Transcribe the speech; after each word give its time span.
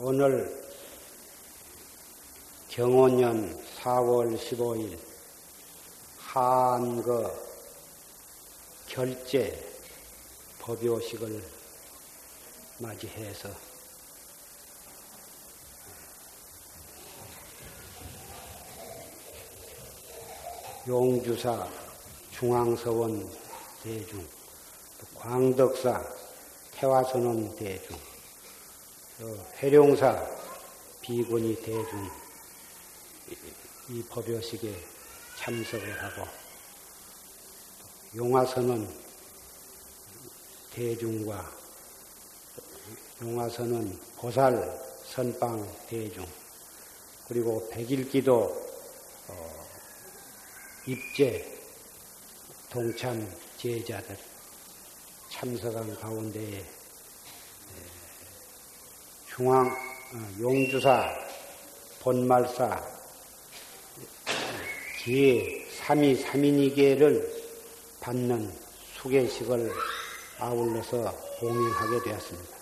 오늘 0.00 0.48
경호년 2.68 3.60
4월 3.80 4.38
15일 4.38 4.96
한거 6.18 7.34
결제 8.86 9.60
법요식을 10.60 11.42
맞이해서 12.78 13.48
용주사 20.86 21.68
중앙서원 22.30 23.28
대중, 23.82 24.24
광덕사 25.16 26.04
태화선원 26.76 27.56
대중, 27.56 27.98
해룡사 29.60 30.24
비군이 31.00 31.56
대중 31.56 32.08
이 33.88 34.00
법요식에 34.08 34.72
참석을 35.36 36.02
하고 36.04 36.28
용화선은 38.14 38.88
대중과 40.72 41.50
용화선은 43.20 43.98
보살 44.18 44.80
선방 45.04 45.68
대중 45.88 46.24
그리고 47.26 47.68
백일기도 47.70 48.44
어, 49.26 49.66
입제 50.86 51.58
동참 52.70 53.28
제자들 53.56 54.16
참석한 55.28 55.92
가운데에 55.96 56.77
중앙 59.38 59.68
어, 59.68 60.40
용주사 60.40 61.14
본말사 62.00 62.84
기회 64.98 65.64
3위 65.78 66.24
3인이계를 66.24 67.24
받는 68.00 68.52
수계식을 68.96 69.70
아울러서 70.40 71.12
공연하게 71.38 72.02
되었습니다. 72.02 72.58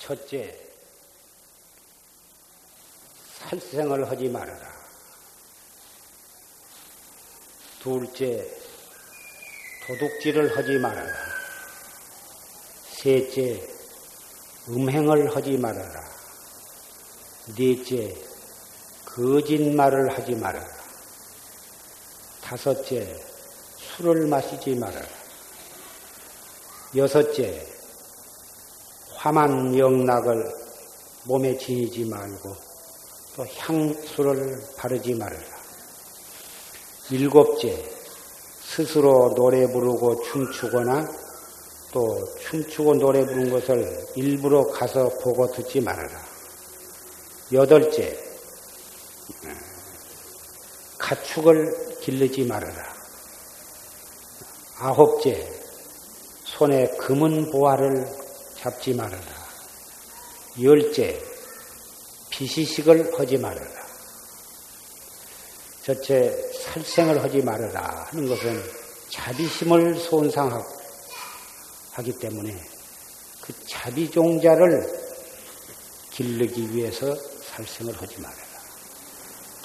첫째, 0.00 0.67
살생을 3.48 4.10
하지 4.10 4.28
말아라. 4.28 4.68
둘째, 7.80 8.46
도둑질을 9.86 10.54
하지 10.54 10.78
말아라. 10.78 11.14
셋째, 12.90 13.66
음행을 14.68 15.34
하지 15.34 15.56
말아라. 15.56 16.04
넷째, 17.56 18.14
거짓말을 19.06 20.14
하지 20.14 20.34
말아라. 20.34 20.68
다섯째, 22.42 23.18
술을 23.78 24.26
마시지 24.26 24.74
말아라. 24.74 25.08
여섯째, 26.96 27.66
화만 29.14 29.76
영락을 29.78 30.52
몸에 31.24 31.56
지니지 31.56 32.04
말고 32.04 32.67
또 33.36 33.46
향수를 33.46 34.60
바르지 34.76 35.14
말아라. 35.14 35.58
일곱째, 37.10 37.90
스스로 38.60 39.34
노래 39.34 39.66
부르고 39.66 40.22
춤추거나 40.22 41.08
또 41.92 42.34
춤추고 42.36 42.94
노래 42.94 43.24
부른 43.24 43.50
것을 43.50 44.06
일부러 44.16 44.66
가서 44.66 45.08
보고 45.22 45.50
듣지 45.50 45.80
말아라. 45.80 46.22
여덟째, 47.52 48.18
가축을 50.98 51.98
길르지 52.00 52.44
말아라. 52.44 52.94
아홉째, 54.80 55.50
손에 56.44 56.88
금은 56.98 57.50
보화를 57.50 58.06
잡지 58.56 58.92
말아라. 58.92 59.48
열째, 60.60 61.27
비시식을 62.30 63.18
하지 63.18 63.38
말아라. 63.38 63.88
첫째, 65.82 66.30
살생을 66.64 67.22
하지 67.22 67.40
말아라 67.42 68.06
하는 68.10 68.28
것은 68.28 68.62
자비심을 69.10 69.98
손상하기 69.98 70.68
때문에 72.20 72.54
그 73.40 73.54
자비종자를 73.66 74.86
기르기 76.10 76.74
위해서 76.74 77.14
살생을 77.54 77.94
하지 78.00 78.20
말아라. 78.20 78.48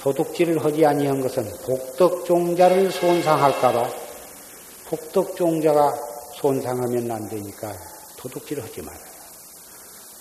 도둑질을 0.00 0.64
하지 0.64 0.84
아니한 0.84 1.20
것은 1.20 1.50
복덕종자를 1.64 2.90
손상할까봐 2.90 3.90
복덕종자가 4.86 5.94
손상하면 6.36 7.10
안 7.10 7.28
되니까 7.28 7.72
도둑질 8.18 8.62
하지 8.62 8.82
말아요. 8.82 9.13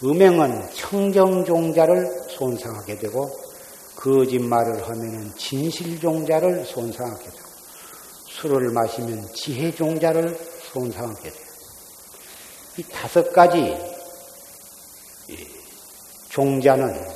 음행은 0.04 0.70
청정종자를 0.74 2.06
손상하게 2.30 2.98
되고 3.00 3.30
거짓말을 3.96 4.88
하면 4.90 5.34
진실종자를 5.38 6.66
손상하게 6.66 7.24
되고 7.24 7.38
술을 8.28 8.72
마시면 8.72 9.34
지혜종자를 9.34 10.38
손상하게 10.74 11.30
돼요. 11.30 11.46
이 12.78 12.84
다섯 12.84 13.32
가지 13.32 13.78
종자는 16.30 17.08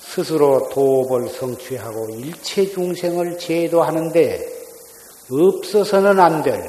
스스로 0.00 0.68
도업을 0.70 1.28
성취하고 1.28 2.10
일체 2.10 2.66
중생을 2.66 3.38
제도하는데 3.38 4.58
없어서는 5.30 6.18
안 6.18 6.42
될 6.42 6.60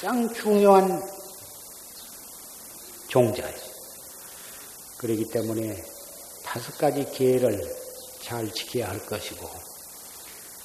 가장 0.00 0.32
중요한 0.32 1.02
종자예요. 3.08 3.65
그렇기 4.98 5.28
때문에 5.30 5.84
다섯 6.44 6.78
가지 6.78 7.04
기회를 7.04 7.60
잘 8.22 8.50
지켜야 8.52 8.88
할 8.88 9.04
것이고 9.06 9.48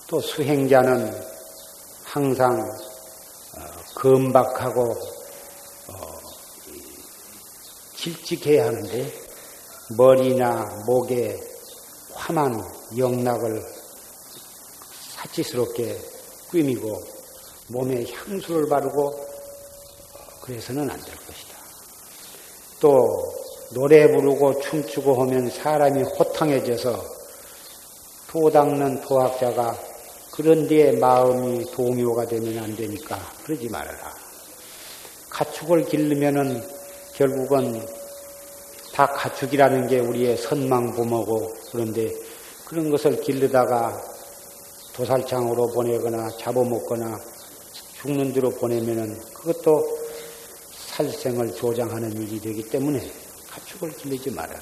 또 0.08 0.20
수행자는 0.22 1.14
항상 2.04 2.60
어, 2.62 3.94
금박하고 3.96 4.82
어, 5.88 6.20
길직해야 7.96 8.66
하는데 8.68 9.14
머리나 9.98 10.84
목에 10.86 11.40
화만 12.14 12.62
영락을 12.98 13.64
사치스럽게 15.16 16.00
꾸미고 16.50 17.04
몸에 17.68 18.06
향수를 18.06 18.68
바르고 18.70 19.08
어, 19.08 20.40
그래서는 20.42 20.90
안 20.90 21.00
될 21.02 21.16
것이다. 21.16 21.58
또 22.80 23.41
노래 23.74 24.06
부르고 24.08 24.60
춤추고 24.60 25.22
하면 25.22 25.50
사람이 25.50 26.04
호탕해져서 26.04 27.22
도 28.28 28.50
닦는 28.50 29.02
도학자가 29.02 29.78
그런 30.32 30.68
데에 30.68 30.94
마음이 30.94 31.66
동요가 31.72 32.26
되면 32.26 32.64
안 32.64 32.76
되니까 32.76 33.18
그러지 33.44 33.70
말아라. 33.70 34.14
가축을 35.30 35.86
기르면은 35.86 36.62
결국은 37.14 37.86
다 38.94 39.06
가축이라는 39.08 39.88
게 39.88 40.00
우리의 40.00 40.38
선망부모고 40.38 41.54
그런데 41.72 42.12
그런 42.66 42.90
것을 42.90 43.22
기르다가 43.22 44.02
도살장으로 44.94 45.72
보내거나 45.72 46.30
잡아먹거나 46.38 47.20
죽는 48.02 48.34
대로 48.34 48.50
보내면은 48.50 49.18
그것도 49.34 49.98
살생을 50.88 51.54
조장하는 51.56 52.12
일이 52.22 52.40
되기 52.40 52.64
때문에 52.70 53.21
가축을 53.52 53.92
길르지 53.98 54.32
말아라. 54.32 54.60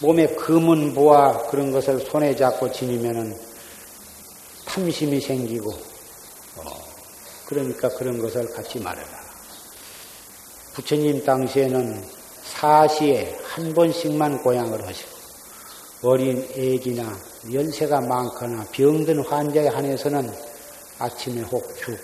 몸에 0.00 0.26
금은 0.34 0.94
보아 0.94 1.46
그런 1.46 1.72
것을 1.72 2.00
손에 2.00 2.36
잡고 2.36 2.70
지니면은 2.72 3.38
탐심이 4.66 5.20
생기고 5.20 5.70
어, 5.70 6.62
그러니까 7.46 7.88
그런 7.90 8.18
것을 8.18 8.52
갖지 8.52 8.80
말아라. 8.80 9.24
부처님 10.74 11.24
당시에는 11.24 12.04
사시에 12.44 13.38
한 13.44 13.72
번씩만 13.72 14.42
고향을 14.42 14.86
하시고 14.86 15.16
어린 16.02 16.46
애기나 16.54 17.16
연세가 17.52 18.02
많거나 18.02 18.66
병든 18.72 19.20
환자에 19.20 19.68
한해서는 19.68 20.30
아침에 20.98 21.40
혹 21.42 21.64
죽, 21.78 21.98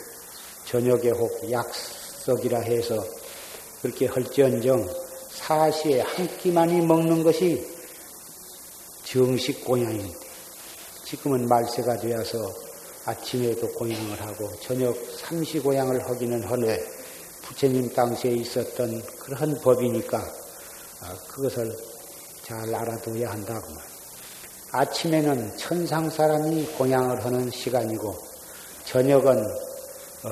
저녁에 0.65 1.11
혹 1.11 1.31
약석이라 1.51 2.61
해서 2.61 3.05
그렇게 3.83 4.07
할지언정 4.07 4.89
사시에 5.35 6.01
한 6.01 6.29
끼만이 6.39 6.87
먹는 6.87 7.23
것이 7.23 7.67
정식 9.05 9.65
고양입니다. 9.65 10.19
지금은 11.05 11.49
말세가 11.49 11.99
되어서 11.99 12.39
아침에도 13.05 13.69
고향을 13.73 14.21
하고 14.21 14.51
저녁 14.61 14.97
삼시 15.19 15.59
고향을 15.59 16.09
하기는 16.09 16.45
하되 16.45 16.79
부처님 17.43 17.93
당시에 17.93 18.33
있었던 18.33 19.03
그런 19.19 19.61
법이니까 19.61 20.19
아, 21.01 21.17
그것을 21.29 21.77
잘 22.43 22.75
알아둬야 22.75 23.31
한다고 23.31 23.69
말. 23.75 23.85
아침에는 24.71 25.57
천상 25.57 26.09
사람이 26.09 26.65
공양을 26.79 27.25
하는 27.25 27.51
시간이고 27.51 28.17
저녁은 28.85 29.45
어, 30.25 30.31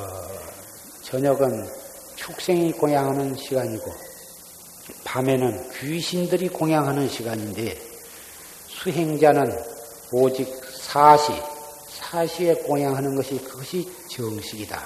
저녁은 1.03 1.69
축생이 2.17 2.73
공양하는 2.73 3.37
시간이고 3.37 4.10
밤에는 5.05 5.71
귀신들이 5.79 6.49
공양하는 6.49 7.09
시간인데 7.09 7.81
수행자는 8.69 9.59
오직 10.13 10.49
사시 10.73 11.33
사시에 11.89 12.55
공양하는 12.55 13.15
것이 13.15 13.39
그것이 13.45 13.89
정식이다. 14.09 14.81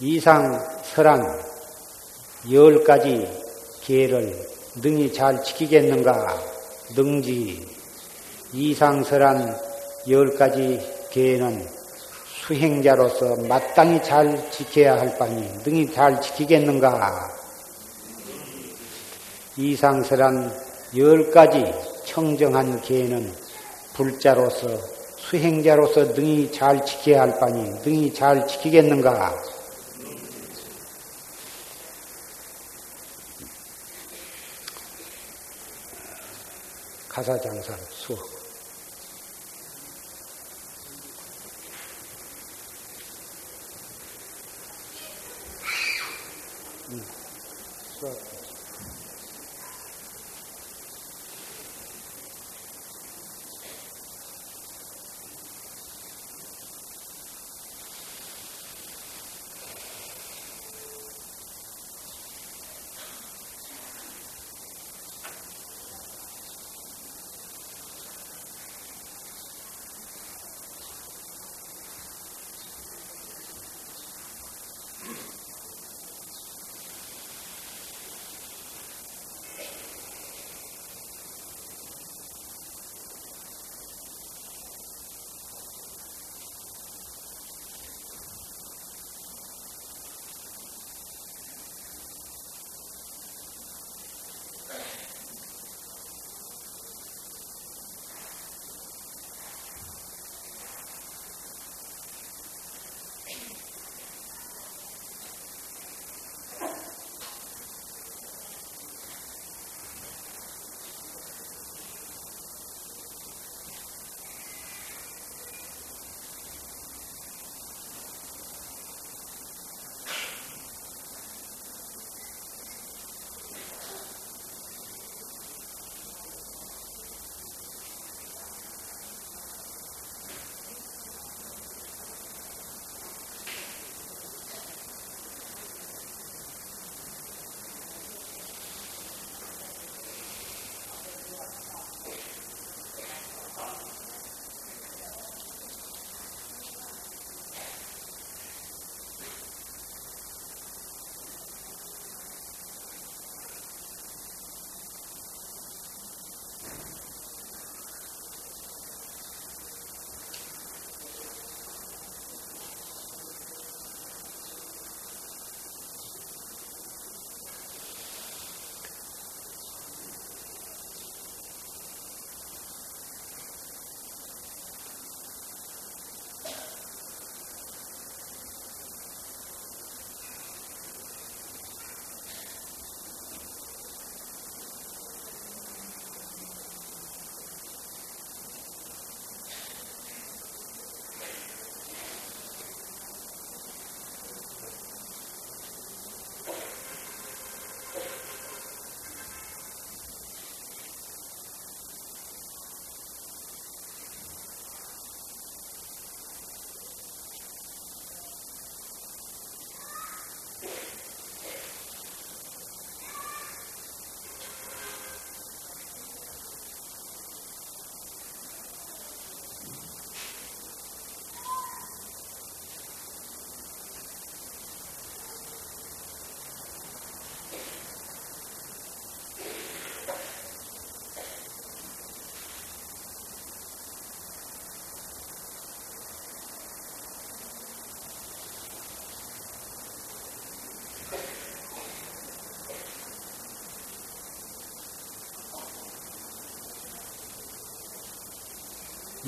이상 0.00 0.80
설한 0.82 1.22
열 2.50 2.82
가지 2.82 3.28
계를 3.82 4.48
능히 4.76 5.12
잘 5.12 5.42
지키겠는가? 5.42 6.40
능지 6.96 7.68
이상설한 8.52 9.56
열 10.08 10.34
가지 10.36 10.80
계는 11.10 11.68
수행자로서 12.40 13.36
마땅히 13.46 14.02
잘 14.02 14.50
지켜야 14.50 14.98
할 14.98 15.16
바니 15.18 15.42
능히 15.64 15.92
잘 15.92 16.20
지키겠는가? 16.20 17.39
이상설한 19.56 20.52
열 20.96 21.30
가지 21.30 21.64
청정한 22.06 22.80
계는 22.82 23.32
불자로서 23.94 24.68
수행자로서 25.18 26.12
능히 26.14 26.50
잘 26.50 26.84
지켜야 26.84 27.22
할 27.22 27.38
바니 27.38 27.70
능히 27.84 28.12
잘 28.12 28.46
지키겠는가? 28.46 29.34
가사장사를 37.08 37.84
수업. 37.90 38.18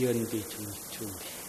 연비 0.02 0.42
준비. 0.48 1.42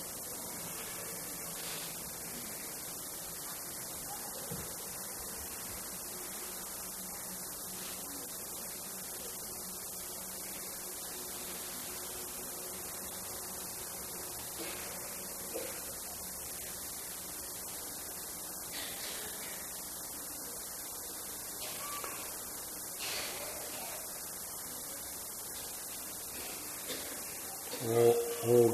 오, 28.45 28.73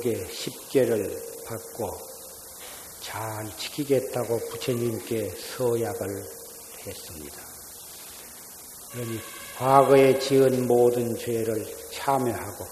5개, 0.69 0.85
10개를 0.87 1.45
받고 1.45 1.89
잘 3.01 3.49
지키겠다고 3.57 4.39
부처님께 4.51 5.29
서약을 5.29 6.23
했습니다. 6.85 7.37
그러니 8.91 9.19
과거에 9.57 10.19
지은 10.19 10.67
모든 10.67 11.15
죄를 11.17 11.65
참여하고 11.91 12.65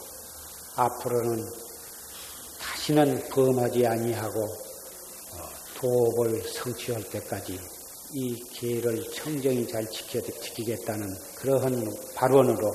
앞으로는 0.76 1.46
다시는 2.60 3.30
범하지 3.30 3.86
아니하고 3.86 4.44
어, 4.44 5.50
도업을 5.76 6.42
성취할 6.42 7.04
때까지 7.10 7.60
이 8.14 8.44
계를 8.54 9.04
청정히 9.12 9.68
잘 9.68 9.86
지키겠다는 9.90 11.08
그러한 11.36 11.94
발언으로 12.16 12.72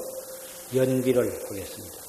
연비를 0.75 1.47
하겠습니다. 1.49 2.02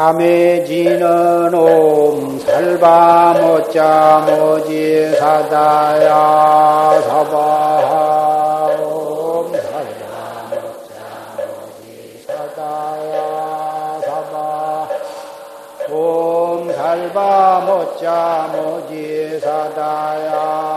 참해지는 0.00 1.52
옴 1.52 2.38
살바 2.38 3.34
못자 3.38 4.24
모지 4.26 5.12
사다야 5.14 7.02
사바 7.02 8.78
옴 8.80 9.52
살바 9.52 10.48
못자 10.48 10.96
모지 11.36 12.24
사다야 12.26 14.00
사바 14.06 14.88
옴 15.90 16.72
살바 16.72 17.60
못자 17.66 18.48
모지 18.54 19.38
사다야 19.38 20.69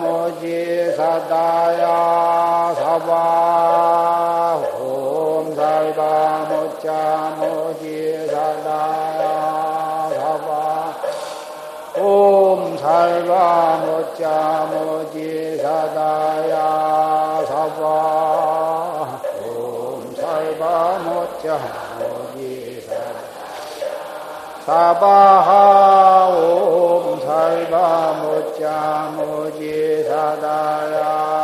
모지 0.00 0.92
사다야 0.96 2.74
사바 2.74 3.12
옴 4.80 5.54
살바 5.54 6.00
모자 6.50 7.36
모지 7.38 8.26
사다야 8.28 9.24
사바 10.16 10.50
옴 12.00 12.76
살바 12.78 13.32
모자 13.86 14.68
모지 14.70 15.58
사다야 15.58 16.56
사바 17.48 17.84
옴 19.46 20.14
살바 20.16 20.62
모자 21.04 21.46
모지 21.98 22.80
사다야 22.86 23.24
사바하 24.66 26.28
옴 26.28 26.93
살바 27.54 28.14
모자 28.20 29.12
모지 29.14 30.02
사다야 30.08 31.43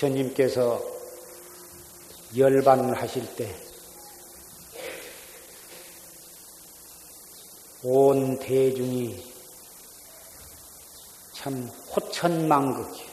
부처님께서 0.03 0.83
열반을 2.37 2.95
하실 3.01 3.37
때 3.37 3.73
온 7.85 8.39
대중이 8.39 9.21
참 11.35 11.69
호천망극이에요. 11.97 13.13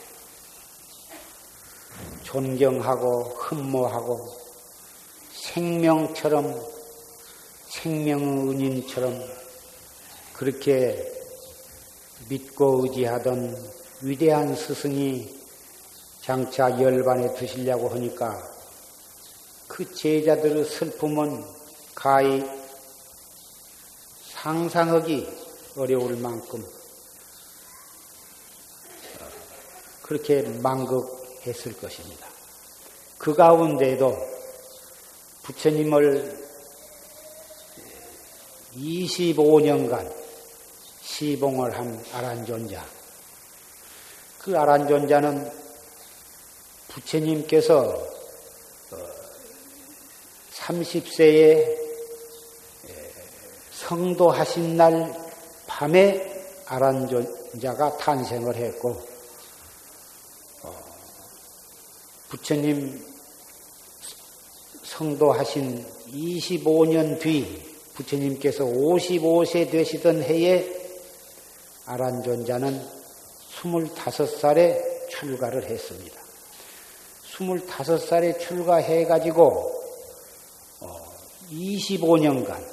존경하고 2.22 3.24
흠모하고 3.24 4.32
생명처럼 5.32 6.54
생명은인처럼 7.68 9.20
그렇게 10.34 11.04
믿고 12.28 12.84
의지하던 12.84 13.72
위대한 14.02 14.54
스승이 14.54 15.39
장차 16.22 16.70
열반에 16.80 17.34
드시려고 17.34 17.88
하니까 17.88 18.40
그 19.66 19.94
제자들의 19.94 20.64
슬픔은 20.64 21.44
가히 21.94 22.44
상상하기 24.28 25.28
어려울 25.76 26.16
만큼 26.16 26.64
그렇게 30.02 30.42
망극했을 30.42 31.76
것입니다. 31.78 32.26
그 33.16 33.34
가운데도 33.34 34.16
부처님을 35.42 36.40
25년간 38.74 40.12
시봉을 41.02 41.76
한 41.76 42.04
아란존자. 42.12 42.84
그 44.38 44.58
아란존자는 44.58 45.59
부처님께서 46.90 47.96
30세에 50.52 51.78
성도하신 53.72 54.76
날 54.76 55.14
밤에 55.66 56.44
아란존자가 56.66 57.96
탄생을 57.96 58.54
했고, 58.56 59.00
부처님 62.28 63.04
성도하신 64.84 65.84
25년 66.12 67.20
뒤 67.20 67.70
부처님께서 67.94 68.64
55세 68.64 69.70
되시던 69.70 70.22
해에 70.22 70.70
아란존자는 71.86 73.00
25살에 73.60 75.08
출가를 75.08 75.64
했습니다. 75.64 76.19
25살에 77.40 78.38
출가해가지고 78.38 79.80
25년간 81.50 82.50
어, 82.50 82.66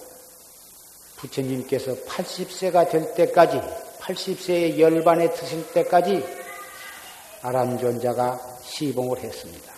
부처님께서 1.15 1.95
80세가 2.05 2.89
될 2.89 3.13
때까지 3.15 3.59
80세의 3.99 4.77
열반에 4.77 5.33
드실 5.33 5.71
때까지 5.71 6.23
아란존자가 7.41 8.59
시봉을 8.63 9.19
했습니다. 9.19 9.73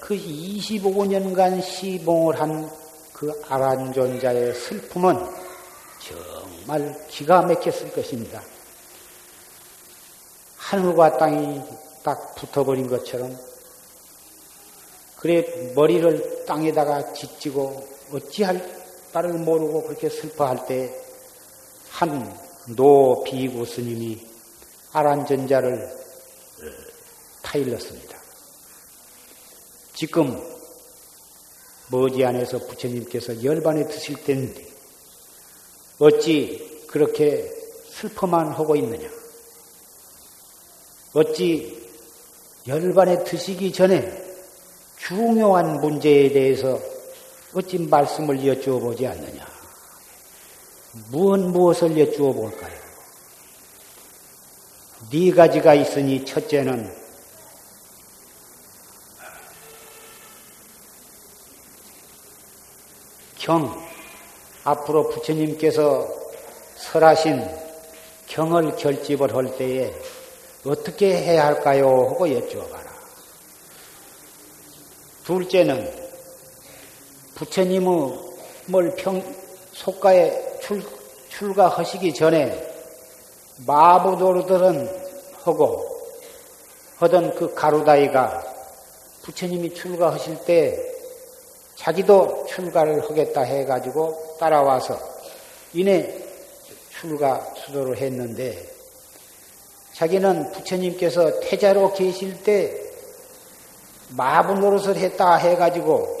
그 0.00 0.14
25년간 0.16 1.62
시봉을 1.62 2.40
한 2.40 2.82
그 3.22 3.40
아란존자의 3.46 4.52
슬픔은 4.52 5.16
정말 6.00 7.06
기가 7.06 7.42
막혔을 7.42 7.92
것입니다. 7.92 8.42
하늘과 10.56 11.18
땅이 11.18 11.62
딱 12.02 12.34
붙어버린 12.34 12.88
것처럼 12.88 13.36
그래 15.16 15.72
머리를 15.74 16.44
땅에다가 16.46 17.12
짓지고 17.12 17.86
어찌할 18.12 18.82
바를 19.12 19.34
모르고 19.34 19.84
그렇게 19.84 20.08
슬퍼할 20.08 20.66
때 20.66 21.02
한 21.92 22.52
노 22.76 23.24
비구 23.24 23.66
스님이 23.66 24.24
아란전자를 24.92 25.90
타일렀습니다. 27.42 28.22
지금 29.94 30.40
머지안에서 31.88 32.58
부처님께서 32.60 33.42
열반에 33.42 33.88
드실 33.88 34.22
때인데 34.22 34.64
어찌 35.98 36.86
그렇게 36.86 37.50
슬퍼만 37.90 38.52
하고 38.52 38.76
있느냐? 38.76 39.10
어찌 41.14 41.81
열반에 42.66 43.24
드시기 43.24 43.72
전에 43.72 44.22
중요한 44.96 45.80
문제에 45.80 46.30
대해서 46.30 46.78
어찌 47.54 47.78
말씀을 47.78 48.46
여쭈어 48.46 48.78
보지 48.78 49.06
않느냐? 49.06 49.46
무엇 51.10 51.40
무엇을 51.40 51.98
여쭈어 51.98 52.32
볼까요? 52.32 52.82
네 55.10 55.32
가지가 55.32 55.74
있으니 55.74 56.24
첫째는 56.24 57.02
경 63.38 63.76
앞으로 64.62 65.08
부처님께서 65.08 66.08
설하신 66.76 67.44
경을 68.28 68.76
결집을 68.76 69.34
할 69.34 69.56
때에 69.56 69.92
어떻게 70.64 71.16
해야 71.16 71.46
할까요? 71.46 72.08
하고 72.10 72.30
여쭈어봐라. 72.30 72.92
둘째는 75.24 75.92
부처님을 77.34 78.94
평, 78.96 79.22
속가에 79.72 80.60
출, 80.60 80.82
출가하시기 81.30 82.14
전에 82.14 82.72
마부도르들은 83.66 85.02
하고 85.42 85.84
하던 86.98 87.34
그 87.34 87.54
가루다이가 87.54 88.44
부처님이 89.22 89.74
출가하실 89.74 90.44
때 90.44 90.92
자기도 91.74 92.46
출가를 92.48 93.02
하겠다 93.08 93.40
해가지고 93.40 94.36
따라와서 94.38 94.98
이내 95.72 96.22
출가 96.90 97.54
수도를 97.56 97.96
했는데 97.98 98.81
자기는 99.94 100.52
부처님께서 100.52 101.40
태자로 101.40 101.92
계실 101.92 102.42
때 102.42 102.74
마부 104.10 104.54
노릇을 104.54 104.96
했다 104.96 105.36
해가지고 105.36 106.20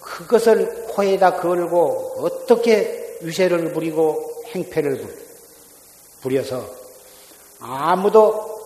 그것을 0.00 0.86
코에다 0.88 1.40
걸고 1.40 2.14
어떻게 2.18 3.18
유세를 3.22 3.72
부리고 3.72 4.42
행패를 4.46 5.26
부려서 6.20 6.64
아무도 7.60 8.56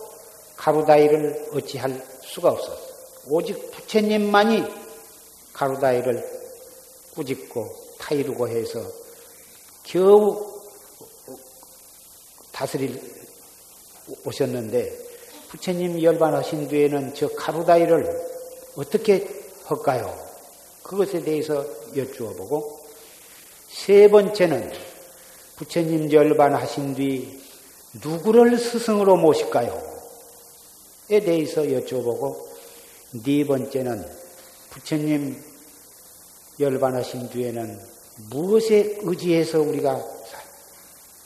가루다이를 0.57 1.49
어찌할 1.53 2.05
수가 2.21 2.49
없었어. 2.49 2.91
오직 3.27 3.71
부처님만이 3.71 4.63
가루다이를 5.53 6.23
꾸짖고 7.15 7.75
타이르고 7.99 8.47
해서 8.47 8.79
겨우 9.83 10.61
다스릴 12.51 13.20
오셨는데 14.25 14.97
부처님 15.49 16.01
열반하신 16.01 16.67
뒤에는 16.69 17.13
저 17.13 17.27
가루다이를 17.29 18.09
어떻게 18.77 19.27
할까요? 19.65 20.17
그것에 20.83 21.21
대해서 21.21 21.65
여쭈어 21.95 22.33
보고 22.33 22.79
세 23.69 24.09
번째는 24.09 24.71
부처님 25.57 26.11
열반하신 26.11 26.95
뒤 26.95 27.41
누구를 28.03 28.57
스승으로 28.57 29.17
모실까요? 29.17 29.91
에 31.09 31.19
대해서 31.19 31.61
여쭤보고 31.63 32.37
네 33.25 33.45
번째는 33.45 34.05
부처님 34.69 35.43
열반하신 36.59 37.29
뒤에는 37.29 37.79
무엇에 38.29 38.99
의지해서 39.01 39.59
우리가 39.59 40.01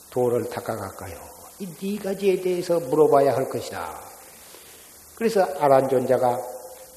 도를 0.09 0.49
닦아갈까요? 0.49 1.34
이 1.59 1.67
네 1.79 1.97
가지에 1.97 2.41
대해서 2.41 2.79
물어봐야 2.79 3.33
할 3.35 3.49
것이다. 3.49 4.01
그래서 5.15 5.43
아란존자가 5.59 6.41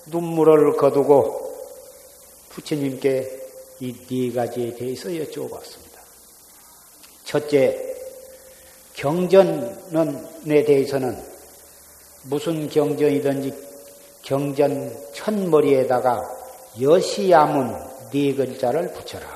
눈물을 0.06 0.76
거두고 0.76 1.48
부처님께 2.50 3.38
이 3.80 3.94
네 4.08 4.32
가지에 4.32 4.74
대해서 4.74 5.08
여쭤봤습니다. 5.10 5.98
첫째, 7.24 7.94
경전에 8.94 10.64
대해서는 10.64 11.22
무슨 12.24 12.68
경전이든지 12.68 13.68
경전 14.22 15.12
첫머리에다가 15.14 16.20
여시야문 16.80 17.76
네 18.10 18.34
글자를 18.34 18.92
붙여라. 18.92 19.26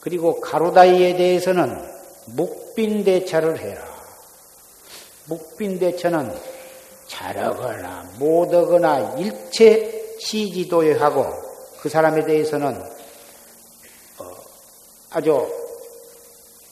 그리고 0.00 0.40
가로다이에 0.40 1.16
대해서는 1.16 1.89
묵빈대처를 2.34 3.58
해라. 3.58 3.90
묵빈대처는 5.26 6.34
잘하거나 7.06 8.14
못하거나 8.18 9.16
일체 9.18 10.16
시지도하고 10.18 11.26
그 11.80 11.88
사람에 11.88 12.24
대해서는 12.24 12.82
어, 14.18 14.36
아주 15.10 15.46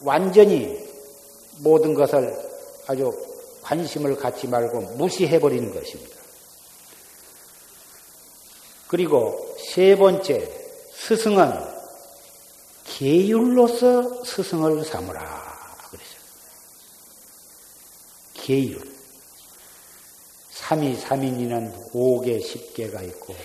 완전히 0.03 0.79
모든 1.59 1.95
것을 1.95 2.37
아주 2.87 3.13
관심을 3.63 4.17
갖지 4.17 4.47
말고 4.49 4.81
무시해버리는 4.97 5.75
것입니다. 5.75 6.17
그리고 8.87 9.55
세 9.59 9.97
번째, 9.97 10.51
스승은 10.95 11.53
계율로서 12.85 14.25
스승을 14.25 14.85
삼으라. 14.85 15.21
그랬어요. 15.91 16.19
계율. 18.49 18.81
3위, 20.55 20.99
3인이는 20.99 21.93
5개, 21.93 22.43
10개가 22.43 23.07
있고, 23.09 23.37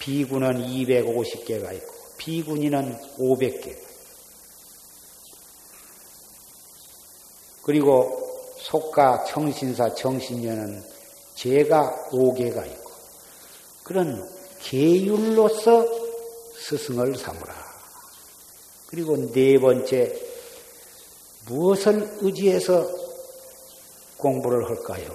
비군은 0.00 0.54
250개가 0.54 1.74
있고, 1.74 1.92
비군이는 2.16 2.98
500개. 3.18 3.76
그리고 7.62 8.18
속가, 8.56 9.24
청신사, 9.24 9.94
정신녀는 9.96 10.82
제가 11.34 12.08
5개가 12.10 12.66
있고, 12.72 12.90
그런 13.84 14.26
계율로서 14.62 15.86
스승을 16.56 17.18
삼으라. 17.18 17.54
그리고 18.86 19.30
네 19.30 19.58
번째, 19.58 20.18
무엇을 21.48 22.16
의지해서 22.22 23.01
공부를 24.22 24.70
할까요? 24.70 25.14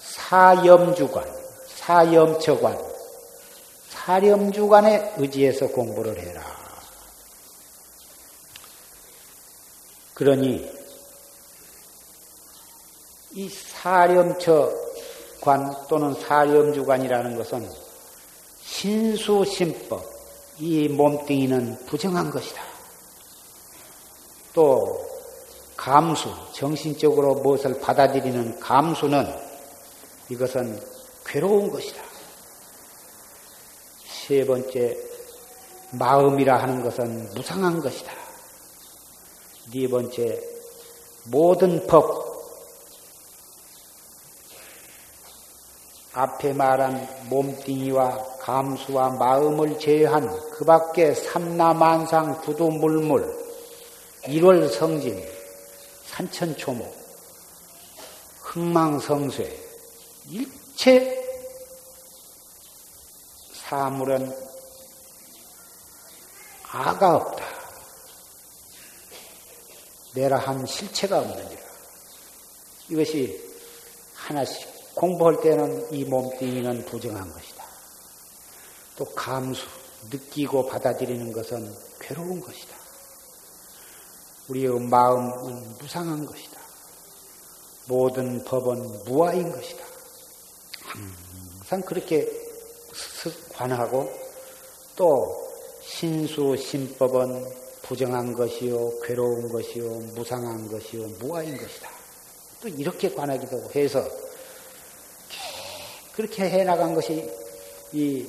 사염주관, 0.00 1.24
사염처관, 1.68 2.78
사염주관에 3.88 5.14
의지해서 5.16 5.68
공부를 5.68 6.18
해라. 6.18 6.44
그러니 10.14 10.70
이 13.32 13.48
사렴처관 13.48 14.74
또는 15.88 16.14
사렴주관이라는 16.14 17.36
것은 17.36 17.70
신수심법, 18.62 20.04
이 20.58 20.88
몸뚱이는 20.88 21.86
부정한 21.86 22.30
것이다. 22.30 22.62
또 24.52 25.13
감수, 25.76 26.28
정신적으로 26.52 27.34
무엇을 27.36 27.80
받아들이는 27.80 28.60
감수는 28.60 29.34
이것은 30.28 30.80
괴로운 31.26 31.70
것이다. 31.70 32.02
세 34.26 34.44
번째, 34.46 34.96
마음이라 35.92 36.62
하는 36.62 36.82
것은 36.82 37.34
무상한 37.34 37.80
것이다. 37.80 38.12
네 39.72 39.88
번째, 39.88 40.40
모든 41.24 41.86
법, 41.86 42.24
앞에 46.14 46.52
말한 46.52 47.26
몸뚱이와 47.28 48.16
감수와 48.38 49.10
마음을 49.10 49.78
제외한 49.80 50.28
그 50.52 50.64
밖에 50.64 51.12
삼라만상 51.12 52.40
구두물물, 52.42 53.34
일월 54.28 54.68
성진, 54.68 55.33
산천초목, 56.14 56.94
흥망성쇠, 58.42 59.64
일체 60.30 61.24
사물은 63.52 64.32
아가 66.70 67.16
없다. 67.16 67.44
내라 70.14 70.38
한 70.38 70.64
실체가 70.64 71.18
없느니라. 71.18 71.62
이것이 72.90 73.52
하나씩 74.14 74.94
공부할 74.94 75.40
때는 75.40 75.92
이 75.92 76.04
몸뚱이는 76.04 76.84
부정한 76.84 77.32
것이다. 77.32 77.64
또 78.94 79.04
감수, 79.16 79.66
느끼고 80.10 80.68
받아들이는 80.68 81.32
것은 81.32 81.76
괴로운 81.98 82.40
것이다. 82.40 82.83
우리의 84.48 84.80
마음은 84.80 85.78
무상한 85.78 86.26
것이다. 86.26 86.60
모든 87.86 88.44
법은 88.44 89.04
무아인 89.04 89.50
것이다. 89.50 89.84
항상 91.60 91.82
그렇게 91.82 92.26
관하고 93.52 94.12
또 94.96 95.44
신수 95.82 96.56
신법은 96.56 97.64
부정한 97.82 98.32
것이요 98.32 99.00
괴로운 99.02 99.50
것이요 99.50 99.90
무상한 100.14 100.68
것이요 100.68 101.06
무아인 101.20 101.56
것이다. 101.56 101.90
또 102.60 102.68
이렇게 102.68 103.12
관하기도 103.12 103.70
해서 103.74 104.06
그렇게 106.14 106.48
해나간 106.48 106.94
것이 106.94 107.30
이 107.92 108.26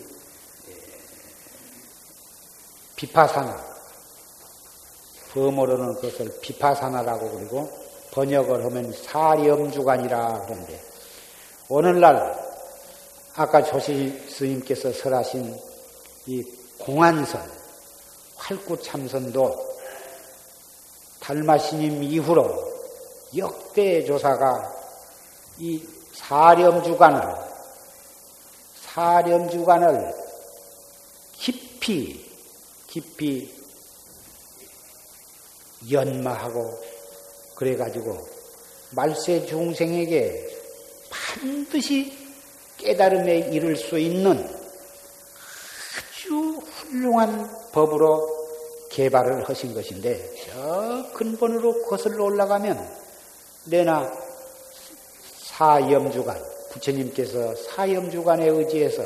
비파사나 2.96 3.75
범어로는 5.36 5.96
그것을 5.96 6.40
비파사나라고 6.42 7.30
그리고 7.32 7.70
번역을 8.12 8.64
하면 8.66 8.94
사렴주간이라 8.94 10.46
그러는데 10.46 10.82
오늘날 11.68 12.34
아까 13.36 13.62
조실 13.62 14.30
스님께서 14.30 14.94
설하신 14.94 15.60
이 16.28 16.44
공안선 16.80 17.52
활구참선도 18.38 19.76
달마스님 21.20 22.02
이후로 22.02 22.74
역대 23.36 24.06
조사가 24.06 24.74
이 25.58 25.86
사렴주간을 26.14 27.36
사렴주간을 28.86 30.14
깊이 31.34 32.26
깊이 32.88 33.65
연마하고 35.92 36.80
그래가지고 37.56 38.18
말세 38.92 39.46
중생에게 39.46 40.58
반드시 41.10 42.18
깨달음에 42.78 43.50
이를 43.52 43.76
수 43.76 43.98
있는 43.98 44.48
아주 45.98 46.60
훌륭한 46.90 47.50
법으로 47.72 48.36
개발을 48.92 49.48
하신 49.50 49.74
것인데 49.74 50.34
저 50.46 51.12
근본으로 51.14 51.84
거슬러 51.84 52.26
올라가면 52.26 53.06
내나 53.66 54.12
사염주간 55.44 56.42
부처님께서 56.72 57.56
사염주간에 57.56 58.48
의지해서 58.48 59.04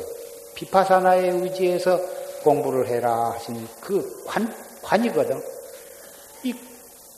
비파사나에 0.54 1.30
의지해서 1.30 1.98
공부를 2.42 2.88
해라 2.88 3.32
하신 3.32 3.66
그 3.80 4.24
관, 4.26 4.52
관이거든. 4.82 5.40
이 6.42 6.54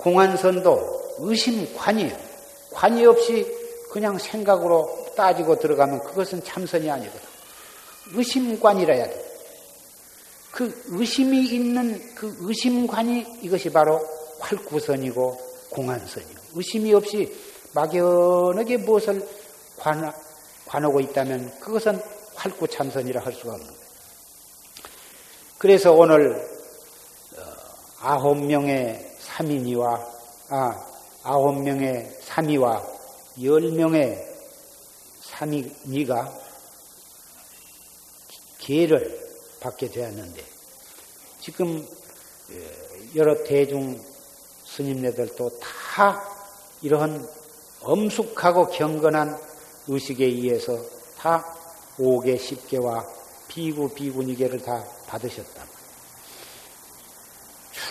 공안선도 0.02 1.16
의심관이에요. 1.18 2.16
관이 2.72 3.06
없이 3.06 3.46
그냥 3.90 4.18
생각으로 4.18 5.06
따지고 5.16 5.58
들어가면 5.58 6.00
그것은 6.00 6.42
참선이 6.42 6.90
아니거든. 6.90 7.20
의심관이라야 8.14 9.06
돼. 9.06 9.32
그 10.50 10.82
의심이 10.88 11.46
있는 11.46 12.14
그 12.14 12.36
의심관이 12.40 13.38
이것이 13.42 13.70
바로 13.70 14.00
활구선이고 14.40 15.38
공안선이고 15.70 16.40
의심이 16.54 16.92
없이 16.92 17.32
막연하게 17.74 18.78
무엇을 18.78 19.26
관, 19.78 20.12
관하고 20.66 21.00
있다면 21.00 21.58
그것은 21.60 21.98
활구참선이라 22.34 23.22
할 23.24 23.32
수가 23.32 23.54
없는 23.54 23.66
거예요. 23.66 23.82
그래서 25.58 25.92
오늘 25.92 26.34
어, 26.34 26.51
아홉 28.04 28.44
명의 28.44 28.98
삼인이와 29.20 30.06
아 30.48 30.86
아홉 31.22 31.62
명의 31.62 32.10
삼이와 32.22 32.84
열 33.44 33.70
명의 33.70 34.18
삼이니가 35.20 36.36
기회를 38.58 39.20
받게 39.60 39.88
되었는데 39.88 40.44
지금 41.40 41.78
어, 41.78 42.54
여러 43.14 43.44
대중 43.44 44.00
스님네들도 44.64 45.60
다 45.60 46.24
이러한 46.82 47.24
엄숙하고 47.82 48.66
경건한 48.66 49.38
의식에 49.86 50.24
의해서 50.24 50.76
다 51.16 51.44
5개, 51.98 52.36
10개와 52.36 53.06
비구, 53.46 53.88
비구니개를 53.88 54.62
다 54.62 54.84
받으셨다. 55.06 55.81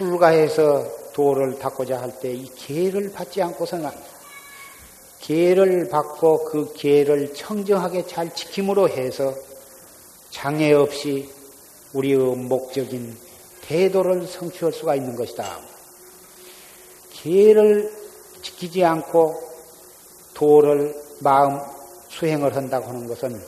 출가해서 0.01 1.11
도를 1.13 1.59
닦고자 1.59 2.01
할 2.01 2.11
때 2.19 2.33
이 2.33 2.49
계를 2.55 3.11
받지 3.11 3.39
않고서는 3.41 3.85
안 3.85 3.91
돼. 3.91 4.01
계를 5.19 5.89
받고 5.89 6.45
그 6.45 6.73
계를 6.73 7.35
청정하게 7.35 8.07
잘 8.07 8.33
지킴으로 8.33 8.89
해서 8.89 9.35
장애 10.31 10.73
없이 10.73 11.29
우리의 11.93 12.17
목적인 12.17 13.15
대도를 13.61 14.25
성취할 14.25 14.73
수가 14.73 14.95
있는 14.95 15.15
것이다. 15.15 15.59
계를 17.21 17.93
지키지 18.41 18.83
않고 18.83 19.39
도를 20.33 20.95
마음 21.19 21.59
수행을 22.09 22.55
한다고 22.55 22.87
하는 22.87 23.07
것은 23.07 23.39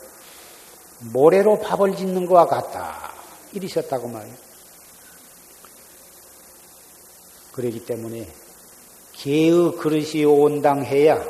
모래로 1.13 1.57
밥을 1.59 1.95
짓는 1.95 2.27
것과 2.27 2.45
같다. 2.45 3.11
이리셨다고 3.53 4.07
말이에요. 4.07 4.52
그러기 7.53 7.85
때문에 7.85 8.27
개의 9.13 9.71
그릇이 9.77 10.25
온당해야 10.25 11.23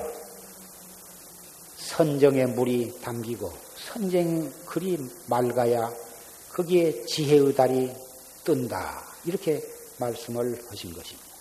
선정의 1.78 2.48
물이 2.48 3.02
담기고 3.02 3.54
선정 3.76 4.52
글이 4.66 4.98
맑아야 5.28 5.94
거기에 6.54 7.06
지혜의 7.06 7.54
달이 7.56 7.92
뜬다. 8.44 9.04
이렇게 9.26 9.62
말씀을 9.98 10.64
하신 10.70 10.94
것입니다. 10.94 11.34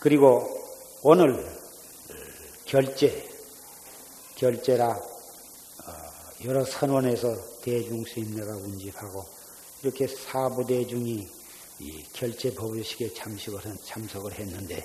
그리고 0.00 0.46
오늘 1.02 1.44
결제, 2.64 3.28
결제라 4.36 4.88
어, 4.90 5.92
여러 6.44 6.64
선원에서 6.64 7.60
대중스님네가 7.62 8.52
운집하고 8.56 9.37
이렇게 9.82 10.06
사부 10.06 10.66
대중이 10.66 11.28
결제 12.12 12.52
법의식에 12.54 13.14
참석을, 13.14 13.60
참석을 13.84 14.32
했는데 14.32 14.84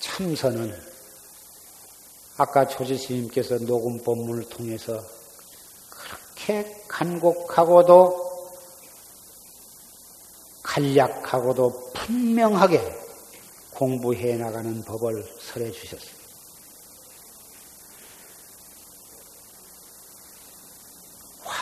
참선은 0.00 0.78
아까 2.36 2.68
조지스님께서 2.68 3.58
녹음 3.60 4.02
법문을 4.02 4.48
통해서 4.50 5.02
그렇게 5.88 6.82
간곡하고도 6.86 8.26
간략하고도 10.62 11.92
분명하게 11.94 12.80
공부해 13.70 14.36
나가는 14.36 14.82
법을 14.84 15.26
설해 15.40 15.70
주셨습니 15.70 16.15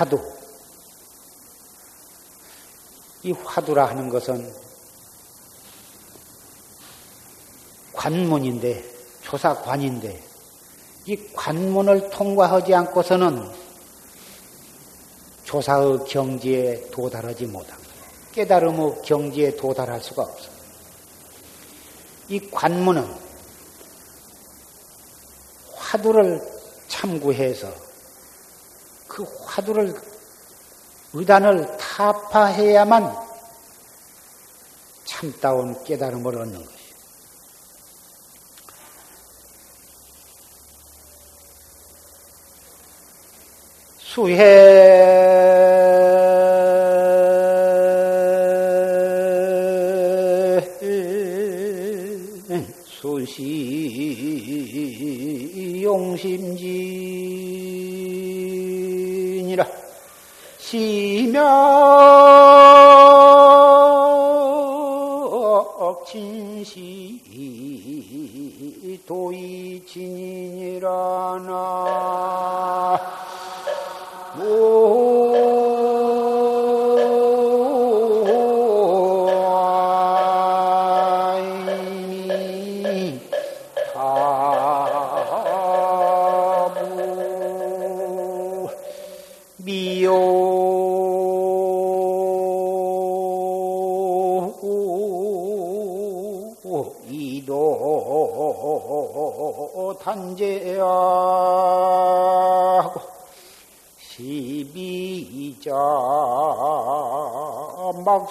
화두 0.04 0.20
이 3.22 3.32
화두라 3.32 3.86
하는 3.86 4.10
것은 4.10 4.54
관문인데, 7.94 8.84
조사관인데, 9.22 10.22
이 11.06 11.32
관문을 11.32 12.10
통과하지 12.10 12.74
않고서는 12.74 13.50
조사의 15.44 16.00
경지에 16.06 16.90
도달하지 16.90 17.46
못합니다. 17.46 17.94
깨달음의 18.32 19.00
경지에 19.02 19.56
도달할 19.56 20.02
수가 20.02 20.24
없어. 20.24 20.50
이 22.28 22.50
관문은 22.50 23.08
화두를 25.76 26.42
참구해서 26.88 27.72
그 27.72 27.93
화두를 29.54 29.94
의단을 31.12 31.76
타파해야만 31.76 33.16
참다운 35.04 35.84
깨달음을 35.84 36.36
얻는 36.38 36.54
것이요. 36.54 36.74
수해 43.98 45.13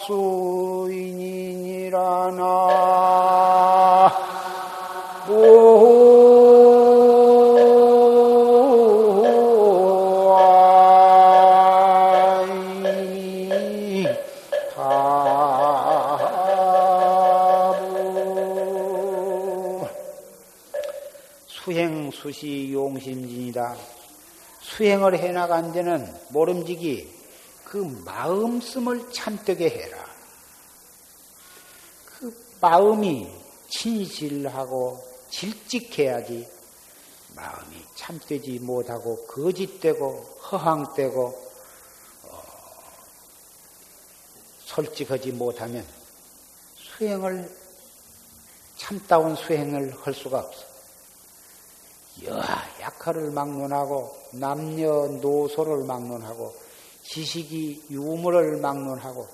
수인이라나 0.06 1.04
수시 22.24 22.72
용심진이다. 22.72 23.76
수행을 24.62 25.20
해나간 25.20 25.74
데는 25.74 26.08
모름지기 26.30 27.13
그 27.74 27.80
마음씀을 28.06 29.12
참되게 29.12 29.68
해라. 29.68 30.06
그 32.06 32.56
마음이 32.62 33.28
진실하고 33.68 35.04
질직해야지 35.32 36.48
마음이 37.36 37.84
참되지 37.96 38.60
못하고 38.60 39.26
거짓되고 39.26 40.22
허황되고 40.52 41.52
어, 42.26 42.44
솔직하지 44.66 45.32
못하면 45.32 45.84
수행을 46.76 47.58
참다운 48.78 49.36
수행을 49.36 49.98
할 50.00 50.14
수가 50.14 50.42
없어. 50.42 50.64
약화를 52.80 53.32
막론하고 53.32 54.16
남녀 54.34 55.08
노소를 55.08 55.86
막론하고 55.86 56.63
지식이 57.04 57.88
유물을 57.90 58.58
막론하고 58.58 59.28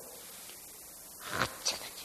어쩌든지 1.36 2.04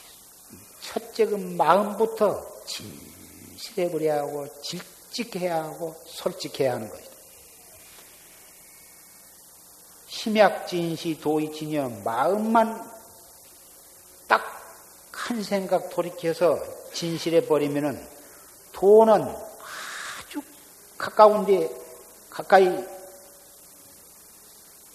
첫째 0.82 1.26
그 1.26 1.36
마음부터 1.36 2.46
진실해 2.66 3.92
버려야 3.92 4.20
하고 4.20 4.48
질직해야 4.62 5.64
하고 5.64 5.96
솔직해야 6.06 6.74
하는 6.74 6.90
것이다. 6.90 7.16
심약진시 10.08 11.20
도이진여 11.20 11.90
마음만 12.04 12.96
딱 14.28 14.56
한 15.26 15.42
생각 15.42 15.90
돌이켜서 15.90 16.62
진실해 16.94 17.48
버리면은 17.48 18.00
도는 18.74 19.36
가까운데 21.00 21.68
가까이 22.30 22.68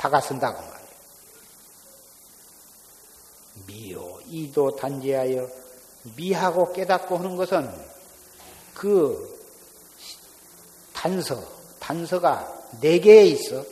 다가선다고 0.01 0.59
말이에요. 0.59 0.81
미요 3.67 4.19
이도 4.29 4.75
단지하여 4.75 5.47
미하고 6.17 6.73
깨닫고 6.73 7.19
하는 7.19 7.37
것은 7.37 7.71
그 8.73 9.39
단서 10.95 11.43
단서가 11.79 12.51
네 12.81 12.99
개에 12.99 13.27
있어. 13.27 13.63